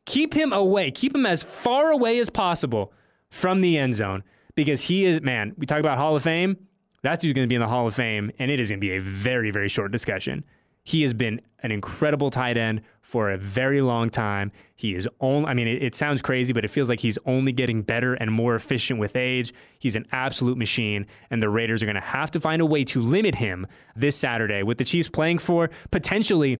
Keep 0.06 0.34
him 0.34 0.52
away. 0.52 0.90
Keep 0.90 1.14
him 1.14 1.26
as 1.26 1.42
far 1.42 1.90
away 1.90 2.18
as 2.18 2.30
possible 2.30 2.92
from 3.30 3.60
the 3.60 3.78
end 3.78 3.94
zone 3.94 4.24
because 4.54 4.82
he 4.82 5.04
is, 5.04 5.20
man, 5.20 5.54
we 5.56 5.66
talk 5.66 5.80
about 5.80 5.98
Hall 5.98 6.16
of 6.16 6.22
Fame. 6.22 6.56
That's 7.02 7.24
who's 7.24 7.32
going 7.32 7.46
to 7.46 7.48
be 7.48 7.54
in 7.54 7.62
the 7.62 7.68
Hall 7.68 7.86
of 7.86 7.94
Fame, 7.94 8.30
and 8.38 8.50
it 8.50 8.60
is 8.60 8.70
going 8.70 8.80
to 8.80 8.86
be 8.86 8.96
a 8.96 9.00
very, 9.00 9.50
very 9.50 9.68
short 9.68 9.90
discussion. 9.90 10.44
He 10.84 11.02
has 11.02 11.14
been 11.14 11.40
an 11.62 11.72
incredible 11.72 12.30
tight 12.30 12.56
end 12.56 12.82
for 13.10 13.32
a 13.32 13.36
very 13.36 13.80
long 13.80 14.08
time. 14.08 14.52
He 14.76 14.94
is 14.94 15.08
only, 15.18 15.48
I 15.48 15.54
mean, 15.54 15.66
it, 15.66 15.82
it, 15.82 15.94
sounds 15.96 16.22
crazy, 16.22 16.52
but 16.52 16.64
it 16.64 16.68
feels 16.68 16.88
like 16.88 17.00
he's 17.00 17.18
only 17.26 17.50
getting 17.50 17.82
better 17.82 18.14
and 18.14 18.30
more 18.30 18.54
efficient 18.54 19.00
with 19.00 19.16
age. 19.16 19.52
He's 19.80 19.96
an 19.96 20.06
absolute 20.12 20.56
machine, 20.56 21.06
and 21.28 21.42
the 21.42 21.48
Raiders 21.48 21.82
are 21.82 21.86
going 21.86 21.96
to 21.96 22.00
have 22.00 22.30
to 22.30 22.40
find 22.40 22.62
a 22.62 22.66
way 22.66 22.84
to 22.84 23.02
limit 23.02 23.34
him 23.34 23.66
this 23.96 24.14
Saturday 24.14 24.62
with 24.62 24.78
the 24.78 24.84
Chiefs 24.84 25.08
playing 25.08 25.38
for 25.38 25.70
potentially 25.90 26.56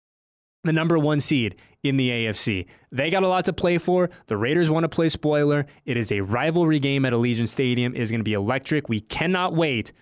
the 0.64 0.72
number 0.72 0.98
one 0.98 1.20
seed 1.20 1.54
in 1.84 1.96
the 1.96 2.10
AFC. 2.10 2.66
They 2.90 3.10
got 3.10 3.22
a 3.22 3.28
lot 3.28 3.44
to 3.44 3.52
play 3.52 3.78
for. 3.78 4.10
The 4.26 4.36
Raiders 4.36 4.68
want 4.68 4.82
to 4.82 4.88
play 4.88 5.08
spoiler. 5.08 5.66
It 5.86 5.96
is 5.96 6.10
a 6.10 6.20
rivalry 6.20 6.80
game 6.80 7.04
at 7.04 7.12
Allegiant 7.12 7.48
Stadium. 7.48 7.94
It 7.94 8.02
is 8.02 8.10
going 8.10 8.20
to 8.20 8.24
be 8.24 8.34
electric. 8.34 8.88
We 8.88 9.00
cannot 9.00 9.54
wait. 9.54 9.92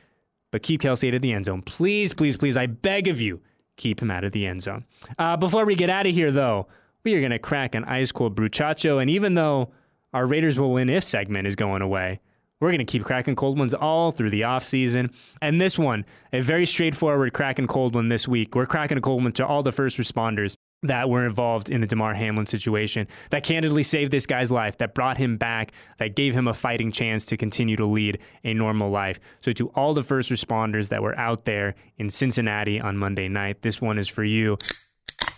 But 0.50 0.62
keep 0.62 0.80
Kelce 0.80 1.08
out 1.08 1.14
of 1.14 1.20
the 1.20 1.34
end 1.34 1.44
zone. 1.44 1.60
Please, 1.60 2.14
please, 2.14 2.38
please, 2.38 2.56
I 2.56 2.64
beg 2.64 3.06
of 3.06 3.20
you 3.20 3.42
keep 3.78 4.02
him 4.02 4.10
out 4.10 4.24
of 4.24 4.32
the 4.32 4.46
end 4.46 4.62
zone. 4.62 4.84
Uh, 5.18 5.36
before 5.38 5.64
we 5.64 5.74
get 5.74 5.88
out 5.88 6.06
of 6.06 6.12
here, 6.12 6.30
though, 6.30 6.66
we 7.04 7.14
are 7.14 7.20
going 7.20 7.30
to 7.30 7.38
crack 7.38 7.74
an 7.74 7.84
ice 7.84 8.12
cold 8.12 8.36
bruchacho. 8.36 9.00
And 9.00 9.08
even 9.08 9.32
though 9.34 9.70
our 10.12 10.26
Raiders 10.26 10.58
will 10.58 10.72
win 10.72 10.90
if 10.90 11.04
segment 11.04 11.46
is 11.46 11.56
going 11.56 11.80
away, 11.80 12.20
we're 12.60 12.70
going 12.70 12.78
to 12.78 12.84
keep 12.84 13.04
cracking 13.04 13.36
cold 13.36 13.58
ones 13.58 13.72
all 13.72 14.10
through 14.10 14.30
the 14.30 14.42
offseason. 14.42 15.14
And 15.40 15.60
this 15.60 15.78
one, 15.78 16.04
a 16.32 16.40
very 16.40 16.66
straightforward 16.66 17.32
cracking 17.32 17.68
cold 17.68 17.94
one 17.94 18.08
this 18.08 18.26
week. 18.26 18.54
We're 18.54 18.66
cracking 18.66 18.98
a 18.98 19.00
cold 19.00 19.22
one 19.22 19.32
to 19.32 19.46
all 19.46 19.62
the 19.62 19.72
first 19.72 19.96
responders 19.96 20.56
that 20.82 21.08
were 21.10 21.26
involved 21.26 21.70
in 21.70 21.80
the 21.80 21.86
Damar 21.86 22.14
Hamlin 22.14 22.46
situation 22.46 23.08
that 23.30 23.42
candidly 23.42 23.82
saved 23.82 24.12
this 24.12 24.26
guy's 24.26 24.52
life, 24.52 24.78
that 24.78 24.94
brought 24.94 25.16
him 25.16 25.36
back, 25.36 25.72
that 25.98 26.14
gave 26.14 26.34
him 26.34 26.46
a 26.46 26.54
fighting 26.54 26.92
chance 26.92 27.26
to 27.26 27.36
continue 27.36 27.76
to 27.76 27.86
lead 27.86 28.18
a 28.44 28.54
normal 28.54 28.90
life. 28.90 29.18
So, 29.40 29.52
to 29.52 29.68
all 29.70 29.94
the 29.94 30.04
first 30.04 30.30
responders 30.30 30.88
that 30.90 31.02
were 31.02 31.18
out 31.18 31.44
there 31.44 31.74
in 31.96 32.10
Cincinnati 32.10 32.80
on 32.80 32.96
Monday 32.96 33.28
night, 33.28 33.62
this 33.62 33.80
one 33.80 33.98
is 33.98 34.08
for 34.08 34.24
you. 34.24 34.56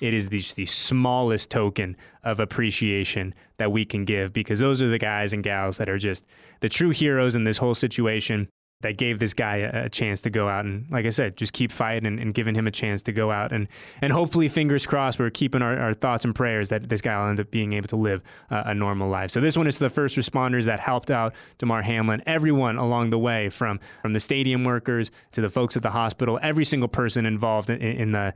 It 0.00 0.14
is 0.14 0.28
the, 0.28 0.42
the 0.56 0.66
smallest 0.66 1.50
token 1.50 1.96
of 2.22 2.40
appreciation 2.40 3.34
that 3.58 3.72
we 3.72 3.84
can 3.84 4.04
give 4.04 4.32
because 4.32 4.58
those 4.58 4.82
are 4.82 4.88
the 4.88 4.98
guys 4.98 5.32
and 5.32 5.42
gals 5.42 5.78
that 5.78 5.88
are 5.88 5.98
just 5.98 6.26
the 6.60 6.68
true 6.68 6.90
heroes 6.90 7.34
in 7.34 7.44
this 7.44 7.58
whole 7.58 7.74
situation 7.74 8.48
that 8.82 8.96
gave 8.96 9.18
this 9.18 9.34
guy 9.34 9.56
a, 9.56 9.84
a, 9.84 9.88
chance 9.88 10.22
to 10.22 10.30
go 10.30 10.48
out 10.48 10.64
and, 10.64 10.86
like 10.90 11.04
I 11.04 11.10
said, 11.10 11.36
just 11.36 11.52
keep 11.52 11.70
fighting 11.70 12.06
and, 12.06 12.18
and, 12.18 12.34
giving 12.34 12.54
him 12.54 12.66
a 12.66 12.70
chance 12.70 13.02
to 13.02 13.12
go 13.12 13.30
out 13.30 13.52
and 13.52 13.68
and 14.00 14.12
hopefully, 14.12 14.48
fingers 14.48 14.86
crossed, 14.86 15.18
we're 15.18 15.30
keeping 15.30 15.62
our, 15.62 15.78
our 15.78 15.94
thoughts 15.94 16.24
and 16.24 16.34
prayers 16.34 16.70
that 16.70 16.88
this 16.88 17.00
guy 17.00 17.20
will 17.20 17.28
end 17.28 17.40
up 17.40 17.50
being 17.50 17.72
able 17.74 17.88
to 17.88 17.96
live 17.96 18.22
uh, 18.50 18.62
a 18.66 18.74
normal 18.74 19.08
life. 19.08 19.30
So 19.30 19.40
this 19.40 19.56
one 19.56 19.66
is 19.66 19.78
to 19.78 19.84
the 19.84 19.90
first 19.90 20.16
responders 20.16 20.64
that 20.66 20.80
helped 20.80 21.10
out 21.10 21.34
Damar 21.58 21.82
Hamlin, 21.82 22.22
everyone 22.26 22.76
along 22.76 23.10
the 23.10 23.18
way, 23.18 23.48
from 23.50 23.80
from 24.00 24.12
the 24.12 24.20
stadium 24.20 24.64
workers 24.64 25.10
to 25.32 25.40
the 25.40 25.48
folks 25.48 25.76
at 25.76 25.82
the 25.82 25.90
hospital, 25.90 26.38
every 26.42 26.64
single 26.64 26.88
person 26.88 27.26
involved 27.26 27.70
in, 27.70 27.80
in 27.80 28.12
the 28.12 28.34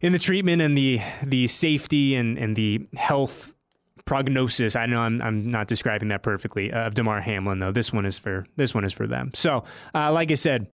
in 0.00 0.12
the 0.12 0.18
treatment 0.18 0.60
and 0.60 0.76
the 0.76 1.00
the 1.22 1.46
safety 1.46 2.14
and, 2.14 2.38
and 2.38 2.56
the 2.56 2.86
health 2.94 3.53
prognosis. 4.04 4.76
I 4.76 4.86
know 4.86 5.00
I'm, 5.00 5.20
I'm 5.22 5.50
not 5.50 5.66
describing 5.66 6.08
that 6.08 6.22
perfectly 6.22 6.72
of 6.72 6.94
Damar 6.94 7.20
Hamlin 7.20 7.58
though. 7.58 7.72
This 7.72 7.92
one 7.92 8.06
is 8.06 8.18
for 8.18 8.46
this 8.56 8.74
one 8.74 8.84
is 8.84 8.92
for 8.92 9.06
them. 9.06 9.30
So, 9.34 9.64
uh, 9.94 10.12
like 10.12 10.30
I 10.30 10.34
said, 10.34 10.68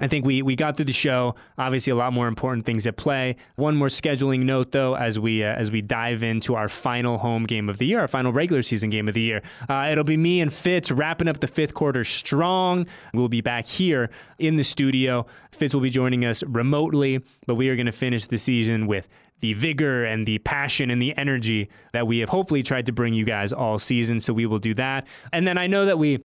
I 0.00 0.08
think 0.08 0.26
we, 0.26 0.42
we 0.42 0.56
got 0.56 0.76
through 0.76 0.86
the 0.86 0.92
show. 0.92 1.36
Obviously, 1.56 1.92
a 1.92 1.96
lot 1.96 2.12
more 2.12 2.26
important 2.26 2.66
things 2.66 2.84
at 2.84 2.96
play. 2.96 3.36
One 3.54 3.76
more 3.76 3.86
scheduling 3.86 4.42
note, 4.42 4.72
though, 4.72 4.96
as 4.96 5.20
we 5.20 5.44
uh, 5.44 5.54
as 5.54 5.70
we 5.70 5.82
dive 5.82 6.24
into 6.24 6.56
our 6.56 6.68
final 6.68 7.16
home 7.18 7.44
game 7.44 7.68
of 7.68 7.78
the 7.78 7.86
year, 7.86 8.00
our 8.00 8.08
final 8.08 8.32
regular 8.32 8.62
season 8.62 8.90
game 8.90 9.06
of 9.06 9.14
the 9.14 9.20
year. 9.20 9.40
Uh, 9.68 9.88
it'll 9.92 10.02
be 10.02 10.16
me 10.16 10.40
and 10.40 10.52
Fitz 10.52 10.90
wrapping 10.90 11.28
up 11.28 11.38
the 11.38 11.46
fifth 11.46 11.74
quarter 11.74 12.02
strong. 12.02 12.86
We'll 13.12 13.28
be 13.28 13.40
back 13.40 13.68
here 13.68 14.10
in 14.40 14.56
the 14.56 14.64
studio. 14.64 15.26
Fitz 15.52 15.72
will 15.72 15.80
be 15.80 15.90
joining 15.90 16.24
us 16.24 16.42
remotely, 16.42 17.22
but 17.46 17.54
we 17.54 17.68
are 17.68 17.76
going 17.76 17.86
to 17.86 17.92
finish 17.92 18.26
the 18.26 18.38
season 18.38 18.88
with 18.88 19.08
the 19.44 19.52
vigor 19.52 20.04
and 20.04 20.26
the 20.26 20.38
passion 20.38 20.90
and 20.90 21.02
the 21.02 21.16
energy 21.18 21.68
that 21.92 22.06
we 22.06 22.18
have 22.20 22.30
hopefully 22.30 22.62
tried 22.62 22.86
to 22.86 22.92
bring 22.92 23.12
you 23.12 23.24
guys 23.24 23.52
all 23.52 23.78
season. 23.78 24.18
So 24.18 24.32
we 24.32 24.46
will 24.46 24.58
do 24.58 24.74
that. 24.74 25.06
And 25.32 25.46
then 25.46 25.58
I 25.58 25.66
know 25.66 25.84
that 25.84 25.98
we 25.98 26.23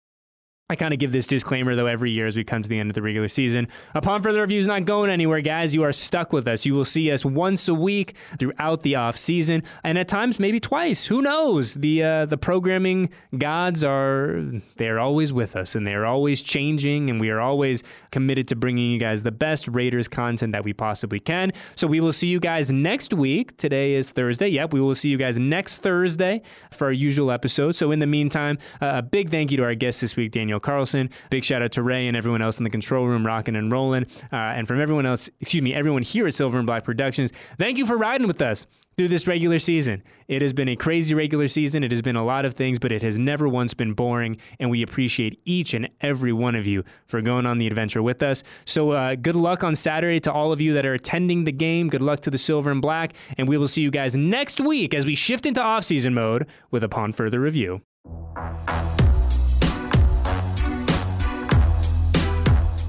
I 0.70 0.76
kind 0.76 0.94
of 0.94 1.00
give 1.00 1.14
this 1.14 1.26
disclaimer 1.28 1.76
though 1.76 1.86
every 1.86 2.12
year 2.12 2.28
as 2.28 2.36
we 2.36 2.44
come 2.44 2.62
to 2.62 2.68
the 2.68 2.78
end 2.78 2.90
of 2.90 2.94
the 2.94 3.02
regular 3.02 3.30
season. 3.30 3.70
Upon 3.96 4.22
further 4.22 4.42
review 4.42 4.60
is 4.60 4.68
not 4.68 4.84
going 4.84 5.10
anywhere, 5.10 5.40
guys. 5.40 5.74
You 5.74 5.84
are 5.84 5.94
stuck 5.94 6.34
with 6.34 6.46
us. 6.46 6.66
You 6.66 6.74
will 6.74 6.84
see 6.84 7.10
us 7.10 7.24
once 7.24 7.70
a 7.70 7.74
week 7.74 8.16
throughout 8.38 8.82
the 8.82 8.98
off 8.98 9.16
season, 9.16 9.64
and 9.86 9.98
at 9.98 10.10
times 10.10 10.40
maybe 10.40 10.60
twice. 10.60 11.06
Who 11.06 11.22
knows? 11.22 11.76
The 11.76 12.04
uh, 12.04 12.26
the 12.26 12.38
programming 12.38 13.12
gods 13.38 13.82
are 13.86 14.44
they're 14.76 15.00
always 15.00 15.32
with 15.32 15.56
us, 15.56 15.74
and 15.74 15.88
they 15.88 15.94
are 15.94 16.06
always 16.06 16.42
changing, 16.42 17.10
and 17.10 17.22
we 17.22 17.30
are 17.30 17.40
always 17.40 17.82
committed 18.12 18.50
to 18.50 18.58
bringing 18.58 18.92
you 18.92 19.00
guys 19.00 19.24
the 19.24 19.32
best 19.32 19.70
Raiders 19.70 20.10
content 20.10 20.52
that 20.52 20.66
we 20.66 20.74
possibly 20.74 21.22
can. 21.22 21.54
So 21.76 21.88
we 21.88 22.02
will 22.02 22.12
see 22.12 22.28
you 22.28 22.42
guys 22.42 22.74
next 22.74 23.14
week. 23.14 23.56
Today 23.56 23.94
is 23.94 24.12
Thursday. 24.12 24.50
Yep, 24.50 24.74
we 24.74 24.82
will 24.82 24.96
see 24.96 25.08
you 25.08 25.18
guys 25.18 25.40
next 25.40 25.78
Thursday 25.78 26.42
for 26.72 26.88
our 26.88 26.92
usual 26.92 27.32
episode. 27.32 27.78
So 27.78 27.92
in 27.92 28.00
the 28.00 28.06
meantime, 28.06 28.58
uh, 28.82 28.96
a 28.96 29.02
big 29.02 29.30
thank 29.30 29.52
you 29.52 29.58
to 29.58 29.64
our 29.64 29.74
guest 29.74 30.02
this 30.02 30.18
week, 30.18 30.34
Daniel. 30.58 30.78
Carlson. 30.78 31.10
Big 31.30 31.44
shout 31.44 31.62
out 31.62 31.72
to 31.74 31.84
Ray 31.84 32.08
and 32.08 32.18
everyone 32.18 32.42
else 32.42 32.58
in 32.58 32.64
the 32.64 32.70
control 32.70 33.08
room, 33.08 33.26
rocking 33.26 33.56
and 33.56 33.72
rolling. 33.72 34.06
Uh, 34.32 34.36
and 34.36 34.68
from 34.68 34.82
everyone 34.82 35.06
else, 35.06 35.30
excuse 35.40 35.64
me, 35.64 35.74
everyone 35.74 36.04
here 36.04 36.28
at 36.28 36.34
Silver 36.34 36.58
and 36.58 36.68
Black 36.68 36.84
Productions, 36.84 37.32
thank 37.58 37.78
you 37.78 37.86
for 37.86 37.98
riding 37.98 38.28
with 38.28 38.42
us 38.42 38.68
through 38.98 39.08
this 39.08 39.28
regular 39.28 39.60
season. 39.60 40.02
It 40.28 40.42
has 40.42 40.54
been 40.54 40.70
a 40.70 40.76
crazy 40.76 41.14
regular 41.14 41.48
season. 41.48 41.84
It 41.84 41.92
has 41.92 42.02
been 42.02 42.16
a 42.16 42.26
lot 42.26 42.46
of 42.46 42.56
things, 42.56 42.80
but 42.80 42.92
it 42.92 43.04
has 43.04 43.18
never 43.18 43.48
once 43.48 43.76
been 43.76 43.94
boring. 43.94 44.38
And 44.60 44.72
we 44.72 44.82
appreciate 44.82 45.40
each 45.46 45.76
and 45.76 45.88
every 46.02 46.34
one 46.34 46.56
of 46.56 46.66
you 46.66 46.84
for 47.06 47.22
going 47.22 47.46
on 47.46 47.60
the 47.60 47.68
adventure 47.68 48.02
with 48.02 48.24
us. 48.24 48.44
So, 48.66 48.92
uh, 48.92 49.16
good 49.16 49.36
luck 49.36 49.64
on 49.64 49.76
Saturday 49.76 50.20
to 50.22 50.34
all 50.34 50.52
of 50.52 50.60
you 50.60 50.74
that 50.74 50.86
are 50.86 50.96
attending 50.96 51.44
the 51.44 51.52
game. 51.52 51.90
Good 51.90 52.02
luck 52.02 52.22
to 52.22 52.32
the 52.32 52.40
Silver 52.40 52.72
and 52.72 52.82
Black. 52.82 53.14
And 53.38 53.48
we 53.48 53.58
will 53.58 53.68
see 53.68 53.82
you 53.82 53.92
guys 53.92 54.16
next 54.16 54.60
week 54.60 54.96
as 54.96 55.06
we 55.06 55.14
shift 55.16 55.46
into 55.46 55.62
off-season 55.62 56.14
mode 56.16 56.48
with 56.72 56.84
Upon 56.84 57.12
Further 57.12 57.40
Review. 57.40 57.82